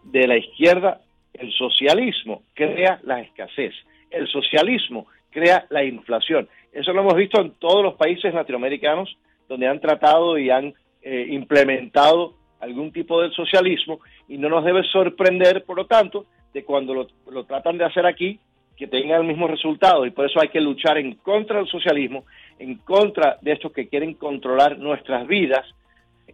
de 0.04 0.26
la 0.26 0.37
izquierda. 0.37 1.00
El 1.33 1.52
socialismo 1.52 2.42
crea 2.54 3.00
la 3.02 3.21
escasez. 3.21 3.75
El 4.11 4.28
socialismo 4.28 5.06
crea 5.30 5.66
la 5.71 5.85
inflación. 5.85 6.49
Eso 6.73 6.92
lo 6.92 7.00
hemos 7.00 7.16
visto 7.16 7.40
en 7.40 7.52
todos 7.52 7.83
los 7.83 7.94
países 7.94 8.33
latinoamericanos 8.33 9.16
donde 9.49 9.66
han 9.66 9.80
tratado 9.80 10.38
y 10.38 10.50
han 10.50 10.75
eh, 11.02 11.26
implementado 11.30 12.35
algún 12.61 12.92
tipo 12.92 13.21
de 13.21 13.30
socialismo 13.30 14.00
y 14.28 14.38
no 14.38 14.49
nos 14.49 14.64
debe 14.64 14.83
sorprender, 14.85 15.64
por 15.64 15.76
lo 15.76 15.87
tanto, 15.87 16.26
de 16.52 16.64
cuando 16.64 16.94
lo, 16.94 17.09
lo 17.30 17.44
tratan 17.44 17.76
de 17.76 17.85
hacer 17.85 18.06
aquí, 18.06 18.38
que 18.76 18.87
tengan 18.87 19.21
el 19.21 19.26
mismo 19.26 19.47
resultado. 19.47 20.06
Y 20.06 20.11
por 20.11 20.26
eso 20.26 20.40
hay 20.40 20.49
que 20.49 20.61
luchar 20.61 20.99
en 20.99 21.16
contra 21.16 21.59
del 21.59 21.68
socialismo, 21.68 22.25
en 22.59 22.76
contra 22.76 23.38
de 23.42 23.52
estos 23.52 23.73
que 23.73 23.88
quieren 23.88 24.14
controlar 24.14 24.78
nuestras 24.78 25.26
vidas, 25.26 25.66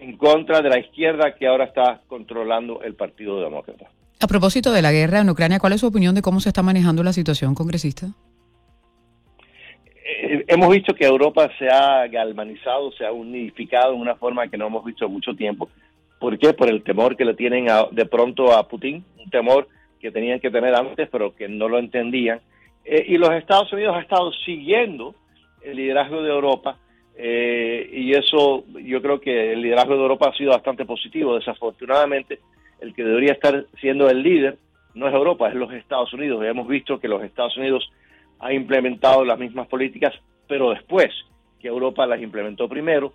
en 0.01 0.17
contra 0.17 0.63
de 0.63 0.71
la 0.71 0.79
izquierda 0.79 1.35
que 1.35 1.47
ahora 1.47 1.65
está 1.65 2.01
controlando 2.09 2.83
el 2.83 2.95
Partido 2.95 3.41
Demócrata. 3.41 3.87
A 4.19 4.27
propósito 4.27 4.73
de 4.73 4.83
la 4.83 4.93
guerra 4.93 5.21
en 5.21 5.31
Ucrania, 5.31 5.61
¿cuál 5.61 5.75
es 5.75 5.81
su 5.81 5.87
opinión 5.87 6.15
de 6.15 6.23
cómo 6.23 6.41
se 6.41 6.49
está 6.49 6.63
manejando 6.63 7.03
la 7.03 7.13
situación, 7.13 7.55
congresista? 7.55 8.09
Eh, 10.05 10.45
hemos 10.49 10.71
visto 10.71 10.95
que 10.95 11.05
Europa 11.05 11.51
se 11.59 11.69
ha 11.69 12.07
galvanizado, 12.09 12.93
se 12.93 13.05
ha 13.05 13.13
unificado 13.13 13.95
en 13.95 14.01
una 14.01 14.17
forma 14.17 14.49
que 14.49 14.57
no 14.57 14.67
hemos 14.67 14.85
visto 14.85 15.05
en 15.07 15.13
mucho 15.13 15.35
tiempo. 15.35 15.69
¿Por 16.19 16.39
qué? 16.39 16.53
Por 16.55 16.71
el 16.71 16.83
temor 16.83 17.17
que 17.17 17.25
le 17.25 17.35
tienen 17.35 17.67
de 17.93 18.07
pronto 18.07 18.53
a 18.53 18.67
Putin, 18.69 19.05
un 19.23 19.31
temor 19.31 19.69
que 20.01 20.11
tenían 20.11 20.41
que 20.41 20.51
tener 20.51 20.75
antes, 20.75 21.09
pero 21.11 21.35
que 21.35 21.49
no 21.49 21.69
lo 21.69 21.79
entendían. 21.79 22.41
Eh, 22.85 23.05
y 23.09 23.19
los 23.19 23.31
Estados 23.33 23.73
Unidos 23.73 23.95
han 23.97 24.03
estado 24.03 24.33
siguiendo 24.45 25.15
el 25.63 25.77
liderazgo 25.77 26.23
de 26.23 26.31
Europa 26.31 26.79
eh, 27.17 27.89
y 27.93 28.13
eso 28.13 28.65
yo 28.83 29.03
creo 29.03 29.21
que 29.21 29.53
el 29.53 29.63
liderazgo 29.63 29.95
de 29.95 30.03
Europa 30.03 30.31
ha 30.31 30.37
sido 30.37 30.53
bastante 30.53 30.85
positivo. 30.85 31.35
Desafortunadamente, 31.35 32.41
el 32.81 32.95
que 32.95 33.05
debería 33.05 33.33
estar 33.33 33.67
siendo 33.81 34.09
el 34.09 34.23
líder 34.23 34.59
no 34.95 35.07
es 35.07 35.15
Europa, 35.15 35.49
es 35.49 35.55
los 35.55 35.73
Estados 35.73 36.13
Unidos. 36.13 36.45
hemos 36.45 36.67
visto 36.67 36.99
que 36.99 37.09
los 37.09 37.23
Estados 37.23 37.57
Unidos 37.57 37.91
ha 38.39 38.53
implementado 38.53 39.25
las 39.25 39.39
mismas 39.39 39.69
políticas, 39.69 40.15
pero 40.49 40.71
después 40.71 41.11
que 41.61 41.69
Europa 41.69 42.07
las 42.07 42.21
implementó 42.21 42.69
primero, 42.69 43.13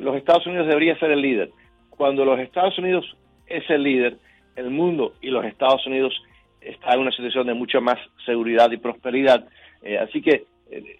los 0.00 0.16
Estados 0.16 0.46
Unidos 0.46 0.66
debería 0.66 0.98
ser 0.98 1.10
el 1.12 1.22
líder. 1.22 1.50
Cuando 1.90 2.24
los 2.24 2.38
Estados 2.40 2.76
Unidos 2.78 3.16
es 3.46 3.68
el 3.70 3.82
líder, 3.82 4.18
el 4.56 4.70
mundo 4.70 5.14
y 5.20 5.30
los 5.30 5.44
Estados 5.44 5.86
Unidos 5.86 6.20
están 6.60 6.94
en 6.94 7.00
una 7.00 7.12
situación 7.12 7.46
de 7.46 7.54
mucha 7.54 7.80
más 7.80 7.98
seguridad 8.24 8.70
y 8.72 8.76
prosperidad. 8.76 9.46
Eh, 9.82 9.98
así 9.98 10.20
que 10.20 10.44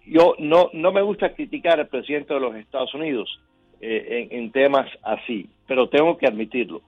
yo 0.05 0.35
no, 0.39 0.69
no 0.73 0.91
me 0.91 1.01
gusta 1.01 1.33
criticar 1.33 1.79
al 1.79 1.87
presidente 1.87 2.33
de 2.33 2.39
los 2.39 2.55
Estados 2.55 2.93
Unidos 2.93 3.39
eh, 3.81 4.27
en, 4.31 4.51
temas 4.51 4.89
así, 5.03 5.49
pero 5.67 5.89
tengo 5.89 6.17
que 6.17 6.25
admitirlo, 6.25 6.81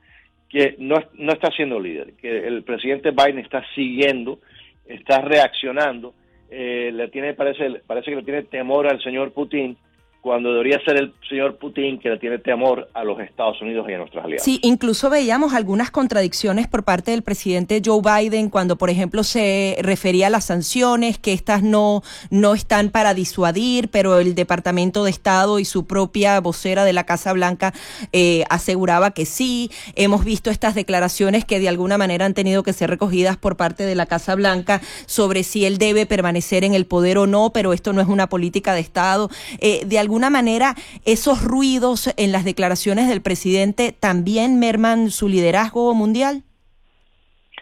que 0.49 0.75
no, 0.79 0.95
no 1.15 1.33
está 1.33 1.51
siendo 1.51 1.79
líder, 1.79 2.13
que 2.13 2.47
el 2.47 2.63
presidente 2.63 3.11
Biden 3.11 3.39
está 3.39 3.63
siguiendo, 3.75 4.39
está 4.87 5.21
reaccionando, 5.21 6.13
eh, 6.49 6.91
le 6.93 7.09
tiene, 7.09 7.33
parece, 7.33 7.81
parece 7.85 8.09
que 8.09 8.17
le 8.17 8.23
tiene 8.23 8.43
temor 8.43 8.87
al 8.87 9.01
señor 9.03 9.33
Putin 9.33 9.77
cuando 10.21 10.51
debería 10.51 10.79
ser 10.83 10.97
el 10.97 11.13
señor 11.29 11.57
Putin 11.57 11.97
que 11.97 12.09
le 12.09 12.17
tiene 12.17 12.39
temor 12.39 12.89
a 12.93 13.05
los 13.05 13.19
Estados 13.21 13.61
Unidos 13.61 13.87
y 13.89 13.93
a 13.93 13.99
nuestros 13.99 14.23
aliados. 14.23 14.43
Sí, 14.43 14.59
incluso 14.63 15.09
veíamos 15.09 15.53
algunas 15.53 15.91
contradicciones 15.91 16.67
por 16.67 16.83
parte 16.83 17.11
del 17.11 17.21
presidente 17.21 17.81
Joe 17.83 18.01
Biden 18.01 18.49
cuando, 18.49 18.77
por 18.77 18.89
ejemplo, 18.89 19.23
se 19.23 19.77
refería 19.81 20.27
a 20.27 20.29
las 20.29 20.45
sanciones, 20.45 21.19
que 21.19 21.31
estas 21.31 21.63
no, 21.63 22.03
no 22.31 22.53
están 22.53 22.89
para 22.89 23.13
disuadir, 23.13 23.89
pero 23.89 24.19
el 24.19 24.35
Departamento 24.35 25.05
de 25.05 25.11
Estado 25.11 25.57
y 25.57 25.65
su 25.65 25.87
propia 25.87 26.39
vocera 26.41 26.83
de 26.83 26.91
la 26.91 27.05
Casa 27.05 27.31
Blanca 27.31 27.73
eh, 28.11 28.43
aseguraba 28.49 29.11
que 29.11 29.25
sí. 29.25 29.71
Hemos 29.95 30.25
visto 30.25 30.49
estas 30.49 30.75
declaraciones 30.75 31.45
que 31.45 31.59
de 31.59 31.69
alguna 31.69 31.97
manera 31.97 32.25
han 32.25 32.33
tenido 32.33 32.63
que 32.63 32.73
ser 32.73 32.89
recogidas 32.89 33.37
por 33.37 33.55
parte 33.55 33.85
de 33.85 33.95
la 33.95 34.05
Casa 34.05 34.35
Blanca 34.35 34.81
sobre 35.05 35.43
si 35.43 35.65
él 35.65 35.77
debe 35.77 36.05
permanecer 36.05 36.65
en 36.65 36.73
el 36.73 36.85
poder 36.85 37.17
o 37.19 37.27
no, 37.27 37.51
pero 37.53 37.71
esto 37.71 37.93
no 37.93 38.01
es 38.01 38.07
una 38.07 38.27
política 38.27 38.73
de 38.73 38.81
Estado. 38.81 39.29
Eh, 39.59 39.83
de 39.85 40.08
alguna 40.09 40.31
manera 40.31 40.73
esos 41.05 41.43
ruidos 41.43 42.11
en 42.17 42.31
las 42.31 42.43
declaraciones 42.43 43.07
del 43.07 43.21
presidente 43.21 43.91
también 43.91 44.57
merman 44.57 45.11
su 45.11 45.29
liderazgo 45.29 45.93
mundial? 45.93 46.41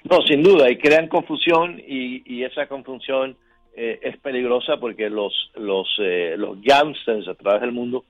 No, 0.09 0.21
sin 0.21 0.43
duda, 0.43 0.71
y 0.71 0.77
crean 0.77 1.09
confusión 1.09 1.81
y, 1.85 2.43
esa 2.43 2.67
confusión 2.67 3.35
eh, 3.75 3.99
es 4.01 4.15
peligrosa 4.19 4.77
porque 4.79 5.09
los 5.09 5.33
los 5.55 5.87
eh, 5.99 6.35
los 6.37 6.61
gangsters 6.61 7.27
a 7.27 7.33
través 7.35 7.59
del 7.59 7.73
mundo 7.73 8.05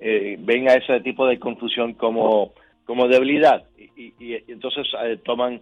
eh, 0.00 0.36
ven 0.38 0.68
a 0.68 0.74
ese 0.74 1.00
tipo 1.00 1.26
de 1.26 1.40
confusión 1.40 1.94
como 1.94 2.52
como 2.84 3.08
debilidad 3.08 3.64
y, 3.76 4.12
entonces 4.46 4.86
toman 5.24 5.60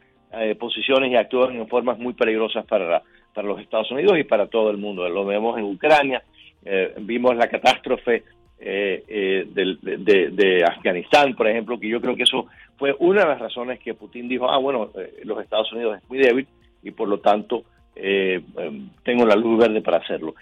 posiciones 0.59 1.11
y 1.11 1.17
actúan 1.17 1.57
en 1.57 1.69
formas 1.69 1.99
muy 1.99 2.13
peligrosas 2.13 2.67
para 2.67 3.03
para 3.35 3.49
los 3.49 3.61
Estados 3.61 3.91
Unidos 3.91 4.19
y 4.19 4.25
para 4.25 4.49
todo 4.49 4.71
el 4.71 4.77
mundo. 4.77 5.09
Lo 5.09 5.25
vemos 5.25 5.59
en 5.59 5.65
Ucrania, 5.65 6.23
eh, 6.65 6.95
vimos 6.99 7.37
la 7.37 7.49
catástrofe 7.49 8.25
eh, 8.59 9.05
eh, 9.09 9.47
de, 9.51 10.65
Afganistán, 10.65 11.35
por 11.35 11.49
ejemplo, 11.49 11.79
que 11.79 11.89
yo 11.89 12.01
creo 12.01 12.15
que 12.15 12.25
eso 12.25 12.47
fue 12.77 12.95
una 12.99 13.23
de 13.23 13.29
las 13.29 13.39
razones 13.39 13.81
que 13.81 13.95
Putin 13.95 14.29
dijo, 14.29 14.51
ah, 14.51 14.59
bueno, 14.59 14.91
los 15.25 15.43
Estados 15.43 15.73
Unidos 15.73 15.99
es 15.99 16.09
muy 16.09 16.19
débil 16.19 16.47
y 16.83 16.91
por 16.91 17.09
lo 17.09 17.19
tanto 17.21 17.65
tengo 19.03 19.27
la 19.27 19.37
luz 19.37 19.59
verde 19.59 19.83
para 19.83 19.99
hacerlo. 19.99 20.35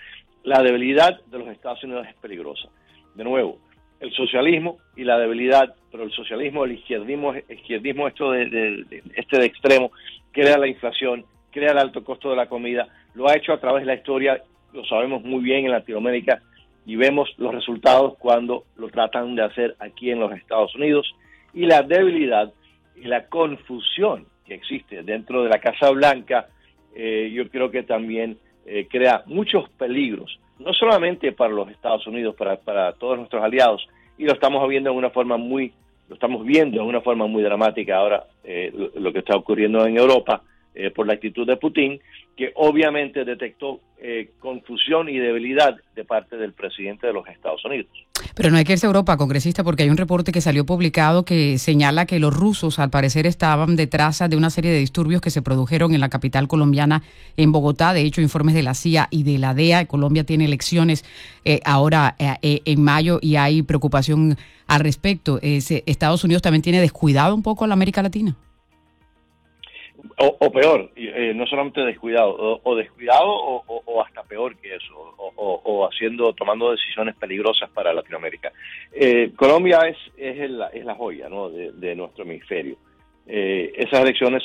La 0.45 0.63
debilidad 0.63 1.21
de 1.25 1.39
los 1.39 1.49
Estados 1.49 1.83
Unidos 1.83 2.07
es 2.09 2.15
peligrosa. 2.17 2.69
De 3.15 3.25
nuevo, 3.25 3.59
el 4.01 4.13
socialismo 4.13 4.79
y 4.97 5.05
la 5.05 5.19
debilidad, 5.19 5.75
pero 5.91 6.05
el 6.05 6.13
socialismo, 6.13 6.65
el 6.65 6.73
izquierdismo, 6.73 7.35
izquierdismo 7.49 8.07
esto 8.07 8.31
de, 8.31 8.87
este 9.15 9.39
de 9.39 9.47
extremo, 9.47 9.91
crea 10.31 10.57
la 10.59 10.69
inflación, 10.69 11.25
crea 11.51 11.73
el 11.73 11.79
alto 11.79 12.05
costo 12.05 12.31
de 12.31 12.37
la 12.37 12.49
comida, 12.49 12.87
lo 13.15 13.29
ha 13.29 13.37
hecho 13.37 13.53
a 13.53 13.61
través 13.61 13.83
de 13.83 13.87
la 13.87 13.95
historia 13.95 14.41
lo 14.73 14.85
sabemos 14.85 15.23
muy 15.23 15.43
bien 15.43 15.65
en 15.65 15.73
Latinoamérica 15.73 16.43
y 16.87 16.97
vemos 16.97 17.29
los 17.37 17.55
resultados 17.55 18.17
cuando 18.19 18.65
lo 18.77 18.89
tratan 18.89 19.35
de 19.35 19.43
hacer 19.43 19.77
aquí 19.79 20.11
en 20.11 20.21
los 20.21 20.33
Estados 20.33 20.75
Unidos 20.75 21.15
y 21.53 21.67
la 21.67 21.83
debilidad 21.83 22.53
y 22.97 23.03
la 23.03 23.27
confusión 23.27 24.27
que 24.47 24.55
existe 24.55 25.03
dentro 25.03 25.43
de 25.43 25.51
la 25.51 25.61
Casa 25.61 25.91
Blanca, 25.91 26.49
eh, 26.95 27.31
yo 27.33 27.49
creo 27.51 27.71
que 27.71 27.83
también 27.83 28.39
eh, 28.67 28.89
crea 28.91 29.23
muchos 29.27 29.69
peligros, 29.71 30.41
no 30.59 30.73
solamente 30.73 31.33
para 31.33 31.53
los 31.53 31.71
Estados 31.71 32.07
Unidos, 32.07 32.35
para, 32.35 32.57
para 32.57 32.93
todos 32.95 33.19
nuestros 33.19 33.43
aliados, 33.43 33.87
y 34.17 34.25
lo 34.25 34.33
estamos 34.33 34.67
viendo 34.69 34.91
en 34.91 34.97
una 34.97 35.11
forma 35.11 35.37
muy, 35.37 35.73
lo 36.09 36.15
estamos 36.15 36.45
viendo 36.45 36.81
en 36.81 36.87
una 36.87 37.03
forma 37.03 37.27
muy 37.27 37.43
dramática 37.43 37.99
ahora, 37.99 38.25
eh, 38.43 38.73
lo, 38.95 39.13
que 39.13 39.21
está 39.21 39.37
ocurriendo 39.37 39.87
en 39.87 39.97
Europa 39.97 40.43
por 40.95 41.09
la 41.09 41.15
actitud 41.15 41.45
de 41.45 41.57
Putin, 41.57 42.01
que 42.38 42.52
obviamente 42.54 43.25
detectó 43.25 43.80
eh, 44.00 44.30
confusión 44.38 45.09
y 45.09 45.18
debilidad 45.18 45.75
de 45.97 46.04
parte 46.04 46.37
del 46.37 46.52
presidente 46.52 47.09
de 47.09 47.12
los 47.12 47.26
Estados 47.26 47.64
Unidos. 47.64 47.88
Pero 48.37 48.52
no 48.52 48.57
hay 48.57 48.64
que 48.64 48.75
irse 48.75 48.87
a 48.87 48.90
Europa, 48.90 49.16
congresista, 49.16 49.64
porque 49.64 49.83
hay 49.83 49.90
un 49.90 49.97
reporte 49.97 50.30
que 50.30 50.40
salió 50.40 50.64
publicado 50.64 51.25
que 51.25 51.59
señala 51.59 52.07
que 52.07 52.21
los 52.21 52.33
rusos, 52.33 52.78
al 52.78 52.90
parecer, 52.90 53.26
estaban 53.26 53.75
detrás 53.75 54.23
de 54.30 54.37
una 54.37 54.50
serie 54.50 54.71
de 54.71 54.78
disturbios 54.78 55.21
que 55.21 55.30
se 55.30 55.42
produjeron 55.42 55.95
en 55.95 56.00
la 56.00 56.11
capital 56.11 56.47
colombiana, 56.47 57.02
en 57.37 57.50
Bogotá. 57.50 57.92
De 57.92 58.02
hecho, 58.02 58.21
informes 58.21 58.54
de 58.54 58.62
la 58.62 58.75
CIA 58.75 59.09
y 59.11 59.25
de 59.25 59.38
la 59.38 59.52
DEA. 59.52 59.87
Colombia 59.87 60.23
tiene 60.23 60.45
elecciones 60.45 61.04
eh, 61.45 61.59
ahora 61.64 62.14
eh, 62.21 62.61
en 62.64 62.80
mayo 62.80 63.18
y 63.21 63.35
hay 63.35 63.62
preocupación 63.62 64.37
al 64.68 64.80
respecto. 64.80 65.40
Estados 65.42 66.23
Unidos 66.23 66.42
también 66.42 66.62
tiene 66.62 66.80
descuidado 66.80 67.35
un 67.35 67.42
poco 67.42 67.64
a 67.64 67.66
la 67.66 67.75
América 67.75 68.00
Latina. 68.00 68.37
O, 70.21 70.51
peor, 70.51 70.91
eh, 70.97 71.33
no 71.33 71.47
solamente 71.47 71.81
descuidado, 71.83 72.61
o, 72.65 72.75
descuidado 72.75 73.29
o, 73.29 74.03
hasta 74.03 74.25
peor 74.25 74.57
que 74.57 74.75
eso, 74.75 75.15
o, 75.17 75.89
haciendo, 75.89 76.33
tomando 76.33 76.73
decisiones 76.73 77.15
peligrosas 77.15 77.71
para 77.71 77.93
Latinoamérica. 77.93 78.53
Eh, 78.93 79.31
Colombia 79.37 79.79
es, 79.87 79.97
es, 80.17 80.51
la, 80.51 80.69
es 80.69 80.85
la 80.85 80.97
joya 80.97 81.29
¿no? 81.29 81.51
de, 81.51 81.95
nuestro 81.95 82.25
hemisferio. 82.25 82.77
Eh, 83.29 83.73
esas 83.77 84.01
elecciones 84.01 84.43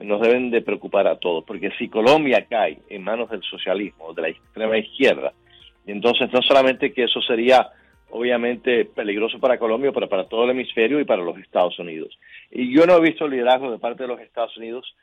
nos 0.00 0.20
deben 0.20 0.50
de 0.50 0.60
preocupar 0.60 1.06
a 1.06 1.16
todos, 1.16 1.44
porque 1.44 1.70
si 1.78 1.88
Colombia 1.88 2.44
cae 2.50 2.78
en 2.88 3.04
manos 3.04 3.30
del 3.30 3.44
socialismo, 3.44 4.12
de 4.14 4.22
la 4.22 4.28
extrema 4.28 4.76
izquierda, 4.76 5.32
entonces 5.86 6.32
no 6.32 6.42
solamente 6.42 6.92
que 6.92 7.04
eso 7.04 7.20
sería 7.22 7.70
obviamente 8.10 8.84
peligroso 8.84 9.38
para 9.38 9.58
Colombia, 9.58 9.92
pero 9.92 10.08
para 10.08 10.24
todo 10.24 10.44
el 10.44 10.50
hemisferio 10.50 11.00
y 11.00 11.04
para 11.04 11.22
los 11.22 11.38
Estados 11.38 11.78
Unidos. 11.78 12.18
Y 12.50 12.74
yo 12.74 12.86
no 12.86 12.96
he 12.96 13.00
visto 13.00 13.26
liderazgo 13.26 13.70
de 13.70 13.78
parte 13.78 14.02
de 14.02 14.08
los 14.08 14.20
Estados 14.20 14.56
Unidos 14.56 14.94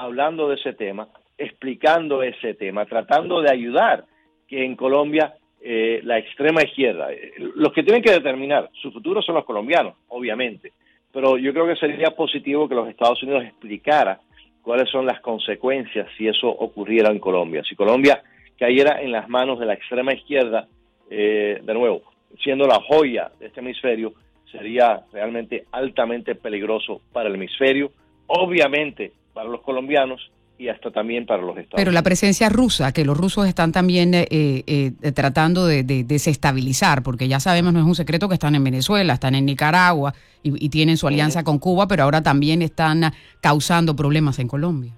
hablando 0.00 0.48
de 0.48 0.54
ese 0.54 0.72
tema, 0.72 1.08
explicando 1.36 2.22
ese 2.22 2.54
tema, 2.54 2.86
tratando 2.86 3.42
de 3.42 3.50
ayudar 3.50 4.04
que 4.48 4.64
en 4.64 4.74
Colombia 4.74 5.34
eh, 5.60 6.00
la 6.04 6.18
extrema 6.18 6.62
izquierda, 6.62 7.12
eh, 7.12 7.34
los 7.36 7.70
que 7.74 7.82
tienen 7.82 8.02
que 8.02 8.10
determinar 8.10 8.70
su 8.80 8.90
futuro 8.92 9.20
son 9.20 9.34
los 9.34 9.44
colombianos, 9.44 9.94
obviamente, 10.08 10.72
pero 11.12 11.36
yo 11.36 11.52
creo 11.52 11.66
que 11.66 11.76
sería 11.76 12.12
positivo 12.12 12.66
que 12.66 12.74
los 12.74 12.88
Estados 12.88 13.22
Unidos 13.22 13.44
explicara 13.44 14.20
cuáles 14.62 14.88
son 14.88 15.04
las 15.04 15.20
consecuencias 15.20 16.08
si 16.16 16.26
eso 16.26 16.48
ocurriera 16.48 17.10
en 17.10 17.18
Colombia. 17.18 17.62
Si 17.68 17.76
Colombia 17.76 18.22
cayera 18.58 19.02
en 19.02 19.12
las 19.12 19.28
manos 19.28 19.58
de 19.58 19.66
la 19.66 19.74
extrema 19.74 20.14
izquierda, 20.14 20.66
eh, 21.10 21.60
de 21.62 21.74
nuevo, 21.74 22.02
siendo 22.42 22.66
la 22.66 22.80
joya 22.80 23.32
de 23.38 23.48
este 23.48 23.60
hemisferio, 23.60 24.14
sería 24.50 25.02
realmente 25.12 25.64
altamente 25.72 26.36
peligroso 26.36 27.02
para 27.12 27.28
el 27.28 27.34
hemisferio, 27.34 27.90
obviamente 28.28 29.12
para 29.32 29.48
los 29.48 29.60
colombianos 29.62 30.30
y 30.60 30.68
hasta 30.68 30.90
también 30.90 31.24
para 31.24 31.40
los 31.40 31.56
Estados 31.56 31.76
Pero 31.76 31.90
la 31.90 32.02
presencia 32.02 32.50
rusa, 32.50 32.92
que 32.92 33.04
los 33.04 33.16
rusos 33.16 33.46
están 33.48 33.72
también 33.72 34.12
eh, 34.12 34.26
eh, 34.30 34.92
tratando 35.14 35.66
de, 35.66 35.82
desestabilizar, 35.84 37.02
porque 37.02 37.28
ya 37.28 37.40
sabemos, 37.40 37.72
no 37.72 37.80
es 37.80 37.86
un 37.86 37.94
secreto 37.94 38.28
que 38.28 38.34
están 38.34 38.54
en 38.54 38.64
Venezuela, 38.64 39.14
están 39.14 39.34
en 39.34 39.46
Nicaragua 39.46 40.12
y, 40.42 40.68
tienen 40.68 40.98
su 40.98 41.06
alianza 41.06 41.44
con 41.44 41.58
Cuba, 41.58 41.88
pero 41.88 42.02
ahora 42.02 42.22
también 42.22 42.60
están 42.60 43.10
causando 43.40 43.96
problemas 43.96 44.38
en 44.38 44.48
Colombia. 44.48 44.92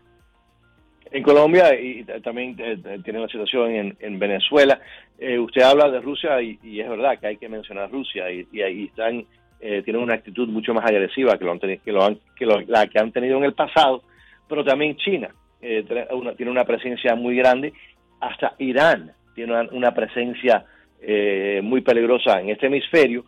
en 1.12 1.22
Colombia 1.22 1.78
y 1.80 2.04
también 2.24 2.56
eh, 2.58 2.78
tiene 3.04 3.20
la 3.20 3.28
situación 3.28 3.94
en, 4.00 4.18
Venezuela. 4.18 4.80
Eh, 5.18 5.38
usted 5.38 5.62
habla 5.62 5.88
de 5.90 6.00
Rusia 6.00 6.42
y, 6.42 6.58
es 6.80 6.88
verdad 6.88 7.20
que 7.20 7.28
hay 7.28 7.36
que 7.36 7.48
mencionar 7.48 7.88
Rusia 7.88 8.24
y, 8.32 8.60
ahí 8.60 8.86
están 8.86 9.24
eh, 9.64 9.80
tienen 9.84 10.02
una 10.02 10.14
actitud 10.14 10.48
mucho 10.48 10.74
más 10.74 10.84
agresiva 10.84 11.38
que, 11.38 11.44
lo 11.44 11.52
han, 11.52 11.60
que, 11.60 11.92
lo 11.92 12.02
han, 12.02 12.18
que 12.36 12.46
la 12.66 12.88
que 12.88 12.98
han 12.98 13.12
tenido 13.12 13.38
en 13.38 13.44
el 13.44 13.54
pasado, 13.54 14.02
pero 14.48 14.64
también 14.64 14.96
China 14.96 15.28
tiene 15.60 16.50
una 16.50 16.64
presencia 16.64 17.14
muy 17.14 17.36
grande, 17.36 17.72
hasta 18.20 18.54
Irán 18.58 19.12
tiene 19.34 19.68
una, 19.70 19.94
presencia 19.94 20.64
muy 21.62 21.80
peligrosa 21.80 22.40
en 22.40 22.50
este 22.50 22.66
hemisferio, 22.66 23.24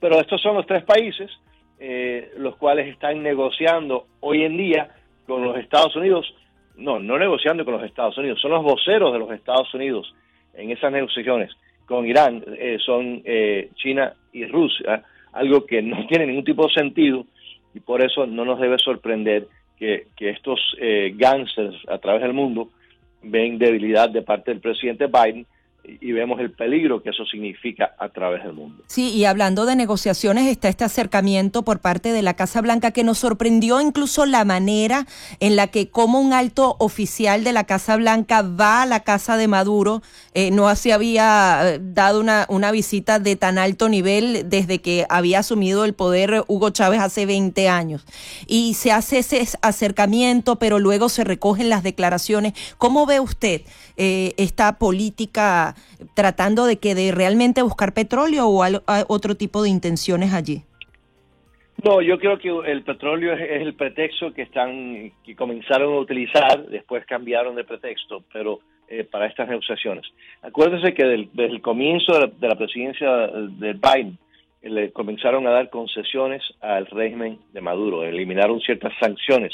pero 0.00 0.18
estos 0.20 0.40
son 0.40 0.56
los 0.56 0.66
tres 0.66 0.82
países 0.84 1.30
los 2.38 2.56
cuales 2.56 2.88
están 2.88 3.22
negociando 3.22 4.06
hoy 4.20 4.44
en 4.44 4.56
día 4.56 4.88
con 5.26 5.42
los 5.44 5.56
Estados 5.58 5.94
Unidos. 5.96 6.34
No, 6.76 6.98
no 6.98 7.18
negociando 7.18 7.64
con 7.64 7.74
los 7.74 7.84
Estados 7.84 8.16
Unidos, 8.18 8.40
son 8.40 8.50
los 8.50 8.62
voceros 8.62 9.12
de 9.12 9.18
los 9.18 9.30
Estados 9.30 9.72
Unidos 9.74 10.12
en 10.54 10.70
esas 10.70 10.90
negociaciones 10.90 11.50
con 11.86 12.06
Irán, 12.06 12.42
eh, 12.58 12.78
son 12.84 13.22
eh, 13.24 13.70
China 13.74 14.14
y 14.32 14.46
Rusia, 14.46 15.02
algo 15.32 15.66
que 15.66 15.82
no 15.82 16.06
tiene 16.08 16.26
ningún 16.26 16.44
tipo 16.44 16.66
de 16.66 16.74
sentido 16.74 17.24
y 17.74 17.80
por 17.80 18.02
eso 18.02 18.26
no 18.26 18.44
nos 18.44 18.60
debe 18.60 18.78
sorprender 18.78 19.48
que, 19.78 20.06
que 20.16 20.30
estos 20.30 20.76
eh, 20.80 21.12
gangsters 21.16 21.76
a 21.88 21.98
través 21.98 22.22
del 22.22 22.32
mundo 22.32 22.70
ven 23.22 23.58
debilidad 23.58 24.10
de 24.10 24.22
parte 24.22 24.50
del 24.50 24.60
presidente 24.60 25.06
Biden 25.06 25.46
y 26.00 26.12
vemos 26.12 26.40
el 26.40 26.50
peligro 26.50 27.02
que 27.02 27.10
eso 27.10 27.24
significa 27.26 27.94
a 27.98 28.08
través 28.08 28.42
del 28.42 28.54
mundo. 28.54 28.82
Sí, 28.86 29.10
y 29.10 29.24
hablando 29.26 29.66
de 29.66 29.76
negociaciones, 29.76 30.46
está 30.46 30.68
este 30.68 30.84
acercamiento 30.84 31.62
por 31.62 31.80
parte 31.80 32.12
de 32.12 32.22
la 32.22 32.34
Casa 32.34 32.60
Blanca 32.62 32.90
que 32.90 33.04
nos 33.04 33.18
sorprendió 33.18 33.80
incluso 33.80 34.24
la 34.24 34.44
manera 34.44 35.06
en 35.40 35.56
la 35.56 35.66
que 35.66 35.90
como 35.90 36.20
un 36.20 36.32
alto 36.32 36.76
oficial 36.78 37.44
de 37.44 37.52
la 37.52 37.64
Casa 37.64 37.96
Blanca 37.96 38.42
va 38.42 38.82
a 38.82 38.86
la 38.86 39.00
casa 39.00 39.36
de 39.36 39.48
Maduro, 39.48 40.02
eh, 40.32 40.50
no 40.50 40.74
se 40.74 40.92
había 40.92 41.74
eh, 41.74 41.80
dado 41.82 42.20
una, 42.20 42.46
una 42.48 42.70
visita 42.70 43.18
de 43.18 43.36
tan 43.36 43.58
alto 43.58 43.88
nivel 43.88 44.48
desde 44.48 44.80
que 44.80 45.06
había 45.08 45.40
asumido 45.40 45.84
el 45.84 45.94
poder 45.94 46.44
Hugo 46.46 46.70
Chávez 46.70 47.00
hace 47.00 47.26
20 47.26 47.68
años. 47.68 48.04
Y 48.46 48.74
se 48.74 48.92
hace 48.92 49.18
ese 49.18 49.46
acercamiento, 49.62 50.56
pero 50.56 50.78
luego 50.78 51.08
se 51.08 51.24
recogen 51.24 51.68
las 51.68 51.82
declaraciones. 51.82 52.54
¿Cómo 52.78 53.06
ve 53.06 53.20
usted 53.20 53.62
eh, 53.96 54.34
esta 54.38 54.78
política? 54.78 55.73
Tratando 56.14 56.66
de 56.66 56.78
que 56.78 56.94
de 56.94 57.12
realmente 57.12 57.62
buscar 57.62 57.94
petróleo 57.94 58.48
o 58.48 58.64
otro 59.08 59.34
tipo 59.34 59.62
de 59.62 59.70
intenciones 59.70 60.32
allí? 60.32 60.62
No, 61.82 62.00
yo 62.00 62.18
creo 62.18 62.38
que 62.38 62.48
el 62.70 62.82
petróleo 62.82 63.34
es, 63.34 63.62
el 63.62 63.74
pretexto 63.74 64.32
que 64.32 64.42
están 64.42 65.12
que 65.24 65.34
comenzaron 65.36 65.94
a 65.94 65.98
utilizar, 65.98 66.66
después 66.68 67.04
cambiaron 67.04 67.56
de 67.56 67.64
pretexto, 67.64 68.22
pero 68.32 68.60
eh, 68.88 69.04
para 69.04 69.26
estas 69.26 69.48
negociaciones. 69.48 70.06
Acuérdense 70.42 70.94
que 70.94 71.04
desde 71.04 71.44
el 71.44 71.60
comienzo 71.60 72.18
de 72.28 72.48
la, 72.48 72.54
presidencia 72.54 73.10
de 73.26 73.72
Biden 73.72 74.18
le 74.62 74.92
comenzaron 74.92 75.46
a 75.46 75.50
dar 75.50 75.68
concesiones 75.68 76.42
al 76.60 76.86
régimen 76.86 77.38
de 77.52 77.60
Maduro, 77.60 78.04
eliminaron 78.04 78.60
ciertas 78.60 78.92
sanciones 78.98 79.52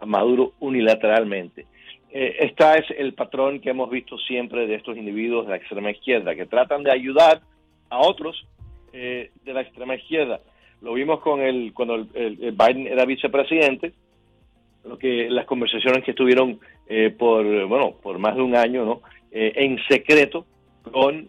a 0.00 0.06
Maduro 0.06 0.52
unilateralmente. 0.60 1.66
Eh, 2.12 2.36
este 2.40 2.64
es 2.78 2.98
el 2.98 3.14
patrón 3.14 3.60
que 3.60 3.70
hemos 3.70 3.88
visto 3.88 4.18
siempre 4.18 4.66
de 4.66 4.74
estos 4.74 4.96
individuos 4.96 5.46
de 5.46 5.50
la 5.50 5.56
extrema 5.56 5.92
izquierda, 5.92 6.34
que 6.34 6.46
tratan 6.46 6.82
de 6.82 6.90
ayudar 6.90 7.40
a 7.88 7.98
otros 8.00 8.46
eh, 8.92 9.30
de 9.44 9.52
la 9.52 9.60
extrema 9.60 9.94
izquierda. 9.94 10.40
Lo 10.82 10.94
vimos 10.94 11.20
con 11.20 11.40
el 11.40 11.72
cuando 11.72 11.94
el, 11.94 12.36
Biden 12.36 12.88
era 12.88 13.04
vicepresidente, 13.04 13.92
lo 14.84 14.98
que 14.98 15.28
las 15.30 15.44
conversaciones 15.44 16.02
que 16.02 16.10
estuvieron 16.10 16.58
eh, 16.88 17.14
por 17.16 17.44
bueno 17.66 17.94
por 18.02 18.18
más 18.18 18.34
de 18.34 18.42
un 18.42 18.56
año, 18.56 18.84
¿no? 18.84 19.02
en 19.32 19.78
secreto 19.88 20.46
con 20.90 21.28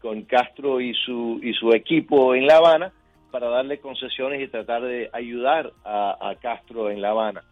con 0.00 0.22
Castro 0.22 0.80
y 0.80 0.94
su 0.94 1.40
y 1.42 1.52
su 1.54 1.72
equipo 1.72 2.36
en 2.36 2.46
La 2.46 2.58
Habana 2.58 2.92
para 3.32 3.48
darle 3.48 3.80
concesiones 3.80 4.40
y 4.40 4.46
tratar 4.46 4.82
de 4.82 5.10
ayudar 5.12 5.72
a 5.84 6.36
Castro 6.40 6.90
en 6.90 7.00
La 7.00 7.10
Habana 7.10 7.42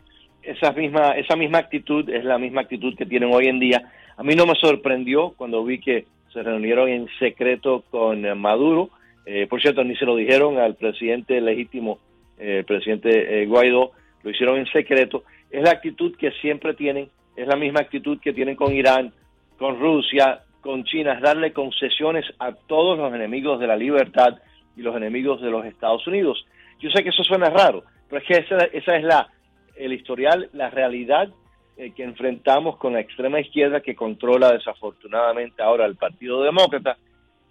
esa 0.46 0.72
misma, 0.72 1.12
esa 1.12 1.36
misma 1.36 1.58
actitud 1.58 2.08
es 2.08 2.24
la 2.24 2.38
misma 2.38 2.62
actitud 2.62 2.96
que 2.96 3.06
tienen 3.06 3.32
hoy 3.32 3.46
en 3.46 3.58
día. 3.58 3.90
A 4.16 4.22
mí 4.22 4.34
no 4.34 4.46
me 4.46 4.54
sorprendió 4.54 5.30
cuando 5.36 5.64
vi 5.64 5.80
que 5.80 6.06
se 6.32 6.42
reunieron 6.42 6.88
en 6.88 7.08
secreto 7.18 7.84
con 7.90 8.24
eh, 8.24 8.34
Maduro. 8.34 8.90
Eh, 9.26 9.46
por 9.48 9.60
cierto, 9.62 9.82
ni 9.84 9.96
se 9.96 10.04
lo 10.04 10.16
dijeron 10.16 10.58
al 10.58 10.74
presidente 10.74 11.40
legítimo, 11.40 11.98
el 12.38 12.60
eh, 12.60 12.64
presidente 12.64 13.46
Guaidó, 13.46 13.92
lo 14.22 14.30
hicieron 14.30 14.58
en 14.58 14.66
secreto. 14.66 15.24
Es 15.50 15.62
la 15.62 15.70
actitud 15.70 16.16
que 16.16 16.32
siempre 16.32 16.74
tienen, 16.74 17.08
es 17.36 17.46
la 17.46 17.56
misma 17.56 17.80
actitud 17.80 18.18
que 18.20 18.32
tienen 18.32 18.56
con 18.56 18.74
Irán, 18.74 19.12
con 19.58 19.78
Rusia, 19.78 20.40
con 20.60 20.84
China, 20.84 21.14
es 21.14 21.20
darle 21.20 21.52
concesiones 21.52 22.24
a 22.38 22.52
todos 22.52 22.98
los 22.98 23.14
enemigos 23.14 23.60
de 23.60 23.66
la 23.66 23.76
libertad 23.76 24.38
y 24.76 24.82
los 24.82 24.96
enemigos 24.96 25.40
de 25.40 25.50
los 25.50 25.64
Estados 25.64 26.06
Unidos. 26.06 26.44
Yo 26.80 26.90
sé 26.90 27.02
que 27.02 27.10
eso 27.10 27.22
suena 27.22 27.50
raro, 27.50 27.84
pero 28.08 28.22
es 28.22 28.26
que 28.26 28.34
esa, 28.38 28.64
esa 28.72 28.96
es 28.96 29.04
la, 29.04 29.28
el 29.76 29.92
historial, 29.92 30.48
la 30.52 30.70
realidad 30.70 31.28
eh, 31.76 31.92
que 31.92 32.04
enfrentamos 32.04 32.76
con 32.76 32.92
la 32.92 33.00
extrema 33.00 33.40
izquierda 33.40 33.80
que 33.80 33.96
controla 33.96 34.52
desafortunadamente 34.52 35.62
ahora 35.62 35.86
el 35.86 35.96
Partido 35.96 36.42
Demócrata 36.42 36.96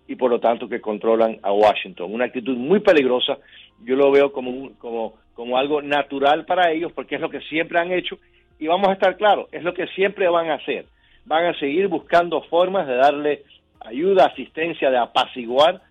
y 0.08 0.16
por 0.16 0.32
lo 0.32 0.40
tanto 0.40 0.70
que 0.70 0.80
controlan 0.80 1.40
a 1.44 1.52
Washington. 1.52 2.14
Una 2.14 2.26
actitud 2.26 2.56
muy 2.56 2.80
peligrosa, 2.80 3.38
yo 3.84 3.96
lo 3.96 4.12
veo 4.12 4.32
como, 4.32 4.72
como, 4.78 5.16
como 5.34 5.58
algo 5.58 5.82
natural 5.82 6.46
para 6.46 6.72
ellos 6.72 6.92
porque 6.94 7.16
es 7.16 7.22
lo 7.22 7.30
que 7.30 7.42
siempre 7.42 7.80
han 7.80 7.92
hecho 7.92 8.18
y 8.60 8.68
vamos 8.68 8.88
a 8.88 8.94
estar 8.94 9.18
claros, 9.18 9.48
es 9.52 9.64
lo 9.64 9.74
que 9.74 9.88
siempre 9.88 10.30
van 10.30 10.50
a 10.50 10.56
hacer. 10.56 10.86
Van 11.26 11.46
a 11.46 11.60
seguir 11.60 11.88
buscando 11.90 12.42
formas 12.44 12.88
de 12.88 12.96
darle 12.96 13.44
ayuda, 13.82 14.28
asistencia, 14.28 14.90
de 14.90 14.98
apaciguar 14.98 15.82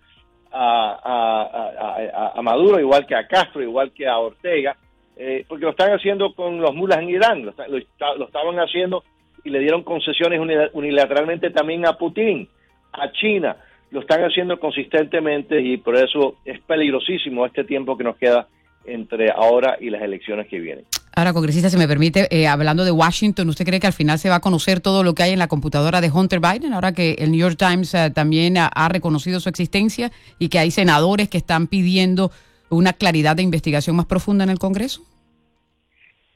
a, 0.50 2.32
a 2.34 2.42
Maduro, 2.42 2.78
igual 2.78 3.06
que 3.06 3.14
a 3.14 3.26
Castro, 3.26 3.62
igual 3.62 3.92
que 3.92 4.06
a 4.06 4.18
Ortega, 4.18 4.76
eh, 5.24 5.44
porque 5.46 5.66
lo 5.66 5.70
están 5.70 5.92
haciendo 5.92 6.34
con 6.34 6.60
los 6.60 6.74
mulas 6.74 6.98
en 6.98 7.10
Irán, 7.10 7.44
lo, 7.44 7.54
lo, 7.68 8.24
estaban 8.26 8.56
haciendo 8.58 9.04
y 9.44 9.50
le 9.50 9.60
dieron 9.60 9.84
concesiones 9.84 10.40
unilateralmente 10.72 11.50
también 11.50 11.86
a 11.86 11.96
Putin, 11.96 12.48
a 12.92 13.12
China, 13.12 13.56
lo 13.92 14.00
están 14.00 14.24
haciendo 14.24 14.58
consistentemente 14.58 15.60
y 15.60 15.76
por 15.76 15.94
eso 15.94 16.38
es 16.44 16.58
peligrosísimo 16.62 17.46
este 17.46 17.62
tiempo 17.62 17.96
que 17.96 18.02
nos 18.02 18.16
queda 18.16 18.48
entre 18.84 19.30
ahora 19.30 19.76
y 19.80 19.90
las 19.90 20.02
elecciones 20.02 20.48
que 20.48 20.58
vienen. 20.58 20.86
Ahora, 21.14 21.32
congresista, 21.32 21.70
si 21.70 21.76
me 21.76 21.86
permite, 21.86 22.26
eh, 22.36 22.48
hablando 22.48 22.84
de 22.84 22.90
Washington, 22.90 23.48
¿usted 23.48 23.64
cree 23.64 23.78
que 23.78 23.86
al 23.86 23.92
final 23.92 24.18
se 24.18 24.28
va 24.28 24.36
a 24.36 24.40
conocer 24.40 24.80
todo 24.80 25.04
lo 25.04 25.14
que 25.14 25.22
hay 25.22 25.30
en 25.30 25.38
la 25.38 25.46
computadora 25.46 26.00
de 26.00 26.10
Hunter 26.10 26.40
Biden? 26.40 26.72
Ahora 26.72 26.94
que 26.94 27.12
el 27.20 27.30
New 27.30 27.38
York 27.38 27.56
Times 27.56 27.94
eh, 27.94 28.10
también 28.10 28.56
ha, 28.58 28.88
reconocido 28.88 29.38
su 29.38 29.48
existencia 29.48 30.10
y 30.40 30.48
que 30.48 30.58
hay 30.58 30.72
senadores 30.72 31.28
que 31.28 31.38
están 31.38 31.68
pidiendo 31.68 32.32
una 32.70 32.92
claridad 32.94 33.36
de 33.36 33.42
investigación 33.42 33.94
más 33.94 34.06
profunda 34.06 34.42
en 34.42 34.50
el 34.50 34.58
Congreso? 34.58 35.02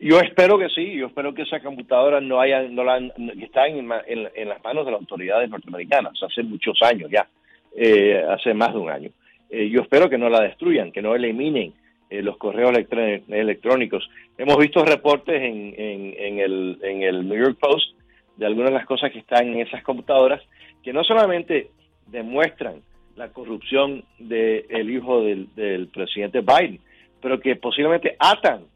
Yo 0.07 0.21
espero 0.21 0.57
que 0.57 0.69
sí, 0.69 0.92
yo 0.92 1.09
espero 1.09 1.35
que 1.35 1.42
esa 1.42 1.59
computadora 1.59 2.21
no 2.21 2.40
haya, 2.40 2.62
no 2.62 2.85
la, 2.85 2.99
está 3.42 3.66
en, 3.66 3.88
las 3.88 4.62
manos 4.62 4.87
de 4.87 4.92
las 4.92 5.01
autoridades 5.01 5.51
norteamericanas 5.51 6.12
hace 6.23 6.45
muchos 6.45 6.81
años 6.81 7.11
ya, 7.11 7.27
eh, 7.75 8.25
hace 8.31 8.55
más 8.55 8.73
de 8.73 8.79
un 8.79 8.88
año. 8.88 9.11
Eh, 9.51 9.69
yo 9.69 9.81
espero 9.81 10.09
que 10.09 10.16
no 10.16 10.29
la 10.29 10.42
destruyan, 10.42 10.92
que 10.92 11.03
no 11.03 11.16
eliminen 11.16 11.75
eh, 12.09 12.23
los 12.23 12.37
correos 12.37 12.71
electrónicos. 13.27 14.09
Hemos 14.38 14.57
visto 14.59 14.85
reportes 14.85 15.42
en, 15.42 15.75
en, 15.77 16.38
el, 16.38 16.79
en 16.85 17.03
el 17.03 17.29
New 17.29 17.42
York 17.42 17.59
Post 17.59 17.97
de 18.37 18.47
algunas 18.47 18.71
de 18.71 18.77
las 18.77 18.87
cosas 18.87 19.11
que 19.11 19.19
están 19.19 19.49
en 19.49 19.66
esas 19.66 19.83
computadoras 19.83 20.40
que 20.85 20.92
no 20.92 21.03
solamente 21.03 21.73
demuestran 22.07 22.81
la 23.16 23.31
corrupción 23.31 24.05
del 24.21 24.88
hijo 24.88 25.23
del, 25.23 25.88
presidente 25.92 26.42
Biden, 26.42 26.79
pero 27.21 27.40
que 27.40 27.57
posiblemente 27.57 28.14
atan 28.21 28.66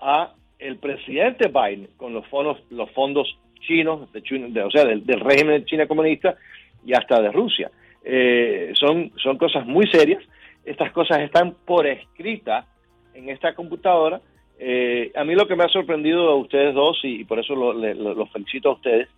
a 0.00 0.32
el 0.60 0.76
presidente 0.76 1.48
Biden 1.48 1.88
con 1.96 2.12
los 2.12 2.26
fondos 2.26 2.58
los 2.70 2.90
fondos 2.90 3.38
chinos, 3.60 4.10
de, 4.12 4.62
o 4.62 4.70
sea, 4.70 4.84
del, 4.84 5.04
régimen 5.20 5.60
de 5.60 5.64
China 5.64 5.86
comunista 5.86 6.36
y 6.84 6.94
hasta 6.94 7.20
de 7.20 7.30
Rusia. 7.30 7.70
Eh, 8.04 8.72
son, 8.74 9.12
son 9.16 9.36
cosas 9.36 9.66
muy 9.66 9.86
serias. 9.88 10.22
Estas 10.64 10.92
cosas 10.92 11.20
están 11.20 11.54
por 11.66 11.86
escrita 11.86 12.66
en 13.14 13.28
esta 13.28 13.54
computadora. 13.54 14.20
Eh, 14.58 15.12
a 15.14 15.24
mí 15.24 15.34
lo 15.34 15.46
que 15.46 15.56
me 15.56 15.64
ha 15.64 15.68
sorprendido 15.68 16.30
a 16.30 16.36
ustedes 16.36 16.74
dos, 16.74 16.98
y, 17.02 17.24
por 17.24 17.38
eso 17.38 17.54
los 17.54 18.30
felicito 18.30 18.70
a 18.70 18.74
ustedes, 18.74 19.08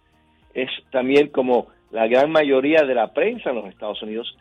es 0.54 0.70
también 0.90 1.28
como 1.28 1.68
la 1.90 2.06
gran 2.08 2.30
mayoría 2.30 2.82
de 2.82 2.94
la 2.94 3.12
prensa 3.12 3.50
en 3.50 3.56
los 3.56 3.66
Estados 3.66 4.02
Unidos 4.02 4.36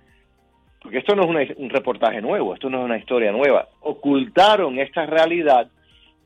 porque 0.82 0.98
esto 0.98 1.16
no 1.16 1.40
es 1.40 1.52
un 1.58 1.70
reportaje 1.70 2.22
nuevo, 2.22 2.54
esto 2.54 2.70
no 2.70 2.80
es 2.80 2.86
una 2.86 2.98
historia 2.98 3.32
nueva, 3.32 3.68
ocultaron 3.82 4.80
esta 4.80 5.06
realidad, 5.06 5.68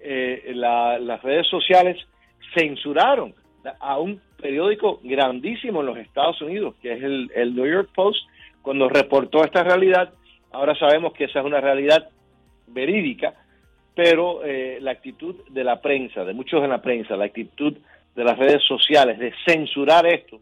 eh, 0.05 0.51
las 0.53 1.21
redes 1.23 1.47
sociales 1.47 1.97
censuraron 2.53 3.33
a 3.79 3.97
un 3.97 4.21
periódico 4.39 4.99
grandísimo 5.03 5.81
en 5.81 5.87
los 5.87 5.97
Estados 5.97 6.41
Unidos, 6.41 6.75
que 6.81 6.93
es 6.93 7.03
el, 7.03 7.55
New 7.55 7.65
York 7.65 7.89
Post, 7.93 8.19
cuando 8.61 8.89
reportó 8.89 9.43
esta 9.43 9.63
realidad, 9.63 10.13
ahora 10.51 10.75
sabemos 10.75 11.13
que 11.13 11.25
esa 11.25 11.39
es 11.39 11.45
una 11.45 11.61
realidad 11.61 12.09
verídica, 12.67 13.33
pero 13.95 14.43
eh, 14.43 14.77
la 14.81 14.91
actitud 14.91 15.35
de 15.49 15.63
la 15.63 15.81
prensa, 15.81 16.25
de 16.25 16.33
muchos 16.33 16.61
de 16.61 16.67
la 16.67 16.81
prensa, 16.81 17.15
la 17.15 17.25
actitud 17.25 17.75
de 18.15 18.23
las 18.23 18.37
redes 18.37 18.63
sociales, 18.63 19.19
de 19.19 19.33
censurar 19.45 20.05
esto, 20.05 20.39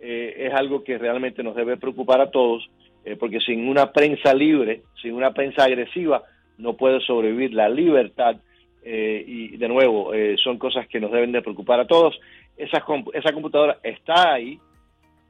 eh, 0.00 0.48
es 0.48 0.54
algo 0.54 0.82
que 0.82 0.98
realmente 0.98 1.42
nos 1.42 1.54
debe 1.54 1.76
preocupar 1.76 2.20
a 2.20 2.30
todos, 2.30 2.68
eh, 3.04 3.16
porque 3.16 3.40
sin 3.40 3.68
una 3.68 3.92
prensa 3.92 4.34
libre, 4.34 4.82
sin 5.00 5.14
una 5.14 5.32
prensa 5.32 5.64
agresiva, 5.64 6.22
no 6.58 6.74
puede 6.74 7.00
sobrevivir 7.00 7.54
la 7.54 7.68
libertad. 7.68 8.36
Eh, 8.84 9.24
y 9.26 9.56
de 9.56 9.68
nuevo, 9.68 10.12
son 10.42 10.58
cosas 10.58 10.86
que 10.88 11.00
nos 11.00 11.12
deben 11.12 11.32
de 11.32 11.42
preocupar 11.42 11.80
a 11.80 11.86
todos. 11.86 12.18
Esa, 12.56 12.84
esa 13.14 13.32
computadora 13.32 13.78
está 13.82 14.32
ahí, 14.32 14.58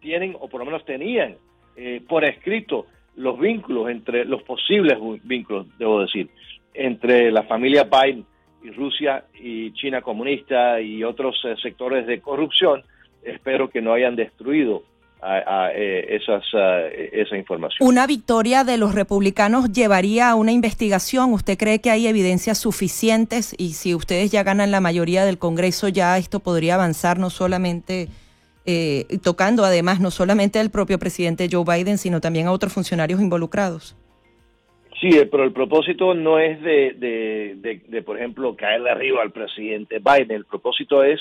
tienen, 0.01 0.37
o 0.39 0.49
por 0.49 0.61
lo 0.61 0.67
menos 0.67 0.85
tenían, 0.85 1.37
por 2.09 2.25
escrito 2.25 2.87
los 3.17 3.39
vínculos 3.39 3.91
entre, 3.91 4.25
los 4.25 4.43
posibles 4.43 4.99
vínculos, 5.23 5.67
debo 5.79 6.01
decir, 6.01 6.29
entre 6.75 7.31
la 7.31 7.43
familia 7.43 7.85
Biden 7.85 8.25
y 8.63 8.71
Rusia 8.71 9.25
y 9.39 9.73
China 9.73 10.01
comunista 10.01 10.81
y 10.81 11.05
otros 11.05 11.41
sectores 11.63 12.07
de 12.07 12.21
corrupción, 12.21 12.83
espero 13.23 13.69
que 13.69 13.83
no 13.83 13.93
hayan 13.93 14.17
destruido 14.17 14.85
a, 15.23 15.71
eh, 15.73 16.17
esas, 16.17 16.45
esa 17.13 17.37
información. 17.37 17.87
¿Una 17.87 18.07
victoria 18.07 18.65
de 18.65 18.77
los 18.77 18.95
republicanos 18.95 19.73
llevaría 19.73 20.31
a 20.31 20.35
una 20.35 20.53
investigación? 20.53 21.33
¿Usted 21.33 21.57
cree 21.57 21.81
que 21.81 21.91
hay 21.91 22.07
evidencias 22.07 22.59
suficientes 22.59 23.55
y 23.57 23.75
si 23.75 23.95
ustedes 23.95 24.33
ya 24.33 24.43
ganan 24.43 24.71
la 24.71 24.81
mayoría 24.81 25.25
del 25.25 25.39
Congreso, 25.39 25.89
ya 25.89 26.19
esto 26.19 26.41
podría 26.41 26.75
avanzar 26.75 27.19
no 27.19 27.31
solamente 27.31 28.09
eh, 28.65 29.07
tocando 29.23 29.65
además 29.65 30.01
no 30.01 30.11
solamente 30.11 30.59
al 30.59 30.71
propio 30.71 30.99
presidente 30.99 31.49
Joe 31.51 31.65
Biden, 31.65 31.99
sino 31.99 32.21
también 32.21 32.47
a 32.47 32.53
otros 32.53 32.73
funcionarios 32.73 33.21
involucrados? 33.21 33.97
Sí, 35.01 35.09
eh, 35.09 35.27
pero 35.27 35.45
el 35.45 35.53
propósito 35.53 36.15
no 36.15 36.39
es 36.39 36.61
de, 36.63 36.95
de, 36.97 37.81
de 37.89 38.03
por 38.03 38.19
ejemplo, 38.19 38.55
caerle 38.57 38.91
arriba 38.91 39.23
al 39.23 39.33
presidente 39.33 39.99
Biden. 39.99 40.31
El 40.31 40.45
propósito 40.45 41.03
es 41.03 41.21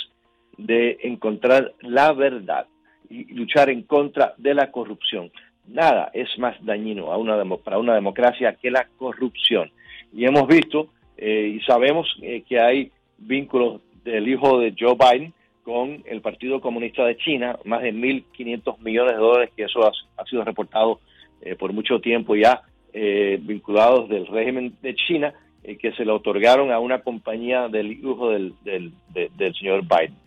de 0.58 0.98
encontrar 1.04 1.74
la 1.82 2.14
verdad 2.14 2.68
y 3.12 3.34
luchar 3.34 3.70
en 3.70 3.84
contra 3.84 4.34
de 4.38 4.54
la 4.54 4.72
corrupción. 4.72 5.32
Nada 5.68 6.10
es 6.14 6.28
más 6.40 6.56
dañino 6.64 7.12
a 7.12 7.18
una 7.18 7.44
para 7.58 7.78
una 7.78 7.94
democracia 7.94 8.56
que 8.56 8.72
la 8.72 8.88
corrupción. 8.98 9.70
Y 10.14 10.26
hemos 10.26 10.48
visto 10.48 10.90
eh, 11.18 11.56
y 11.56 11.60
sabemos 11.62 12.08
eh, 12.22 12.44
que 12.48 12.60
hay 12.60 12.92
vínculos 13.18 13.82
del 14.04 14.28
hijo 14.28 14.60
de 14.60 14.74
Joe 14.78 14.96
Biden 14.96 15.34
con 15.64 16.04
el 16.06 16.22
Partido 16.22 16.60
Comunista 16.60 17.06
de 17.06 17.18
China, 17.18 17.60
más 17.66 17.84
de 17.84 17.94
1.500 17.94 18.80
millones 18.80 19.14
de 19.14 19.20
dólares, 19.20 19.52
que 19.56 19.64
eso 19.64 19.86
ha, 19.86 20.26
sido 20.26 20.44
reportado 20.44 21.00
eh, 21.42 21.56
por 21.56 21.72
mucho 21.74 22.00
tiempo 22.00 22.36
ya, 22.36 22.62
vinculados 22.94 24.10
del 24.10 24.28
régimen 24.28 24.74
de 24.82 24.96
China, 24.96 25.34
que 25.64 25.94
se 25.94 26.04
le 26.04 26.12
otorgaron 26.12 26.74
a 26.74 26.80
una 26.80 27.00
compañía 27.00 27.70
del 27.70 27.94
hijo 27.94 28.32
del, 28.32 28.54
del 28.66 29.56
señor 29.56 29.84
Biden. 29.84 30.18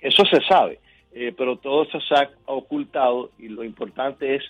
Eso 0.00 0.26
se 0.26 0.42
sabe, 0.42 0.80
eh, 1.12 1.34
pero 1.36 1.56
todo 1.56 1.84
se 1.86 2.14
ha 2.14 2.30
ocultado 2.46 3.30
y 3.38 3.48
lo 3.48 3.64
importante 3.64 4.36
es 4.36 4.42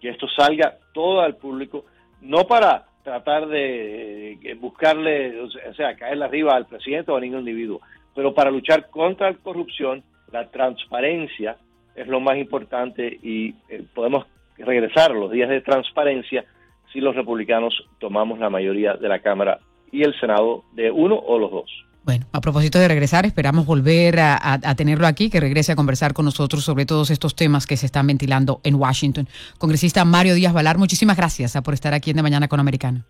que 0.00 0.10
esto 0.10 0.26
salga 0.28 0.78
todo 0.92 1.20
al 1.20 1.36
público, 1.36 1.84
no 2.20 2.44
para 2.44 2.86
tratar 3.02 3.48
de 3.48 4.56
buscarle, 4.60 5.40
o 5.40 5.74
sea, 5.74 5.96
caerle 5.96 6.24
arriba 6.24 6.54
al 6.54 6.66
presidente 6.66 7.10
o 7.10 7.16
a 7.16 7.20
ningún 7.20 7.40
individuo, 7.40 7.80
pero 8.14 8.34
para 8.34 8.50
luchar 8.50 8.90
contra 8.90 9.30
la 9.30 9.36
corrupción, 9.38 10.02
la 10.30 10.50
transparencia 10.50 11.56
es 11.94 12.06
lo 12.06 12.20
más 12.20 12.36
importante 12.36 13.18
y 13.22 13.54
eh, 13.68 13.84
podemos 13.94 14.26
regresar 14.58 15.12
los 15.12 15.30
días 15.30 15.48
de 15.48 15.60
transparencia 15.60 16.44
si 16.92 17.00
los 17.00 17.14
republicanos 17.14 17.86
tomamos 17.98 18.38
la 18.38 18.50
mayoría 18.50 18.94
de 18.94 19.08
la 19.08 19.20
Cámara 19.20 19.58
y 19.90 20.02
el 20.02 20.18
Senado 20.18 20.64
de 20.72 20.90
uno 20.90 21.16
o 21.16 21.38
los 21.38 21.50
dos. 21.50 21.70
Bueno, 22.04 22.26
a 22.32 22.40
propósito 22.40 22.80
de 22.80 22.88
regresar, 22.88 23.26
esperamos 23.26 23.64
volver 23.64 24.18
a, 24.18 24.74
tenerlo 24.76 25.06
aquí, 25.06 25.30
que 25.30 25.38
regrese 25.38 25.72
a 25.72 25.76
conversar 25.76 26.14
con 26.14 26.24
nosotros 26.24 26.64
sobre 26.64 26.84
todos 26.84 27.10
estos 27.10 27.36
temas 27.36 27.66
que 27.66 27.76
se 27.76 27.86
están 27.86 28.08
ventilando 28.08 28.60
en 28.64 28.74
Washington. 28.74 29.28
Congresista 29.58 30.04
Mario 30.04 30.34
Díaz 30.34 30.52
Valar, 30.52 30.78
muchísimas 30.78 31.16
gracias 31.16 31.56
por 31.62 31.74
estar 31.74 31.94
aquí 31.94 32.10
en 32.10 32.16
De 32.16 32.22
Mañana 32.22 32.48
con 32.48 32.58
Americano. 32.58 33.04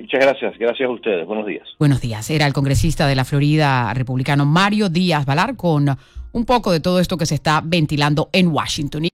Muchas 0.00 0.20
gracias, 0.20 0.58
gracias 0.58 0.88
a 0.88 0.92
ustedes. 0.92 1.26
Buenos 1.26 1.46
días. 1.46 1.68
Buenos 1.78 2.00
días. 2.00 2.30
Era 2.30 2.46
el 2.46 2.52
congresista 2.52 3.06
de 3.06 3.16
la 3.16 3.24
Florida 3.24 3.92
republicano 3.94 4.46
Mario 4.46 4.88
Díaz 4.88 5.24
Valar 5.26 5.56
con 5.56 5.88
un 6.32 6.44
poco 6.44 6.70
de 6.72 6.80
todo 6.80 7.00
esto 7.00 7.16
que 7.16 7.26
se 7.26 7.34
está 7.34 7.60
ventilando 7.64 8.28
en 8.32 8.48
Washington. 8.48 9.04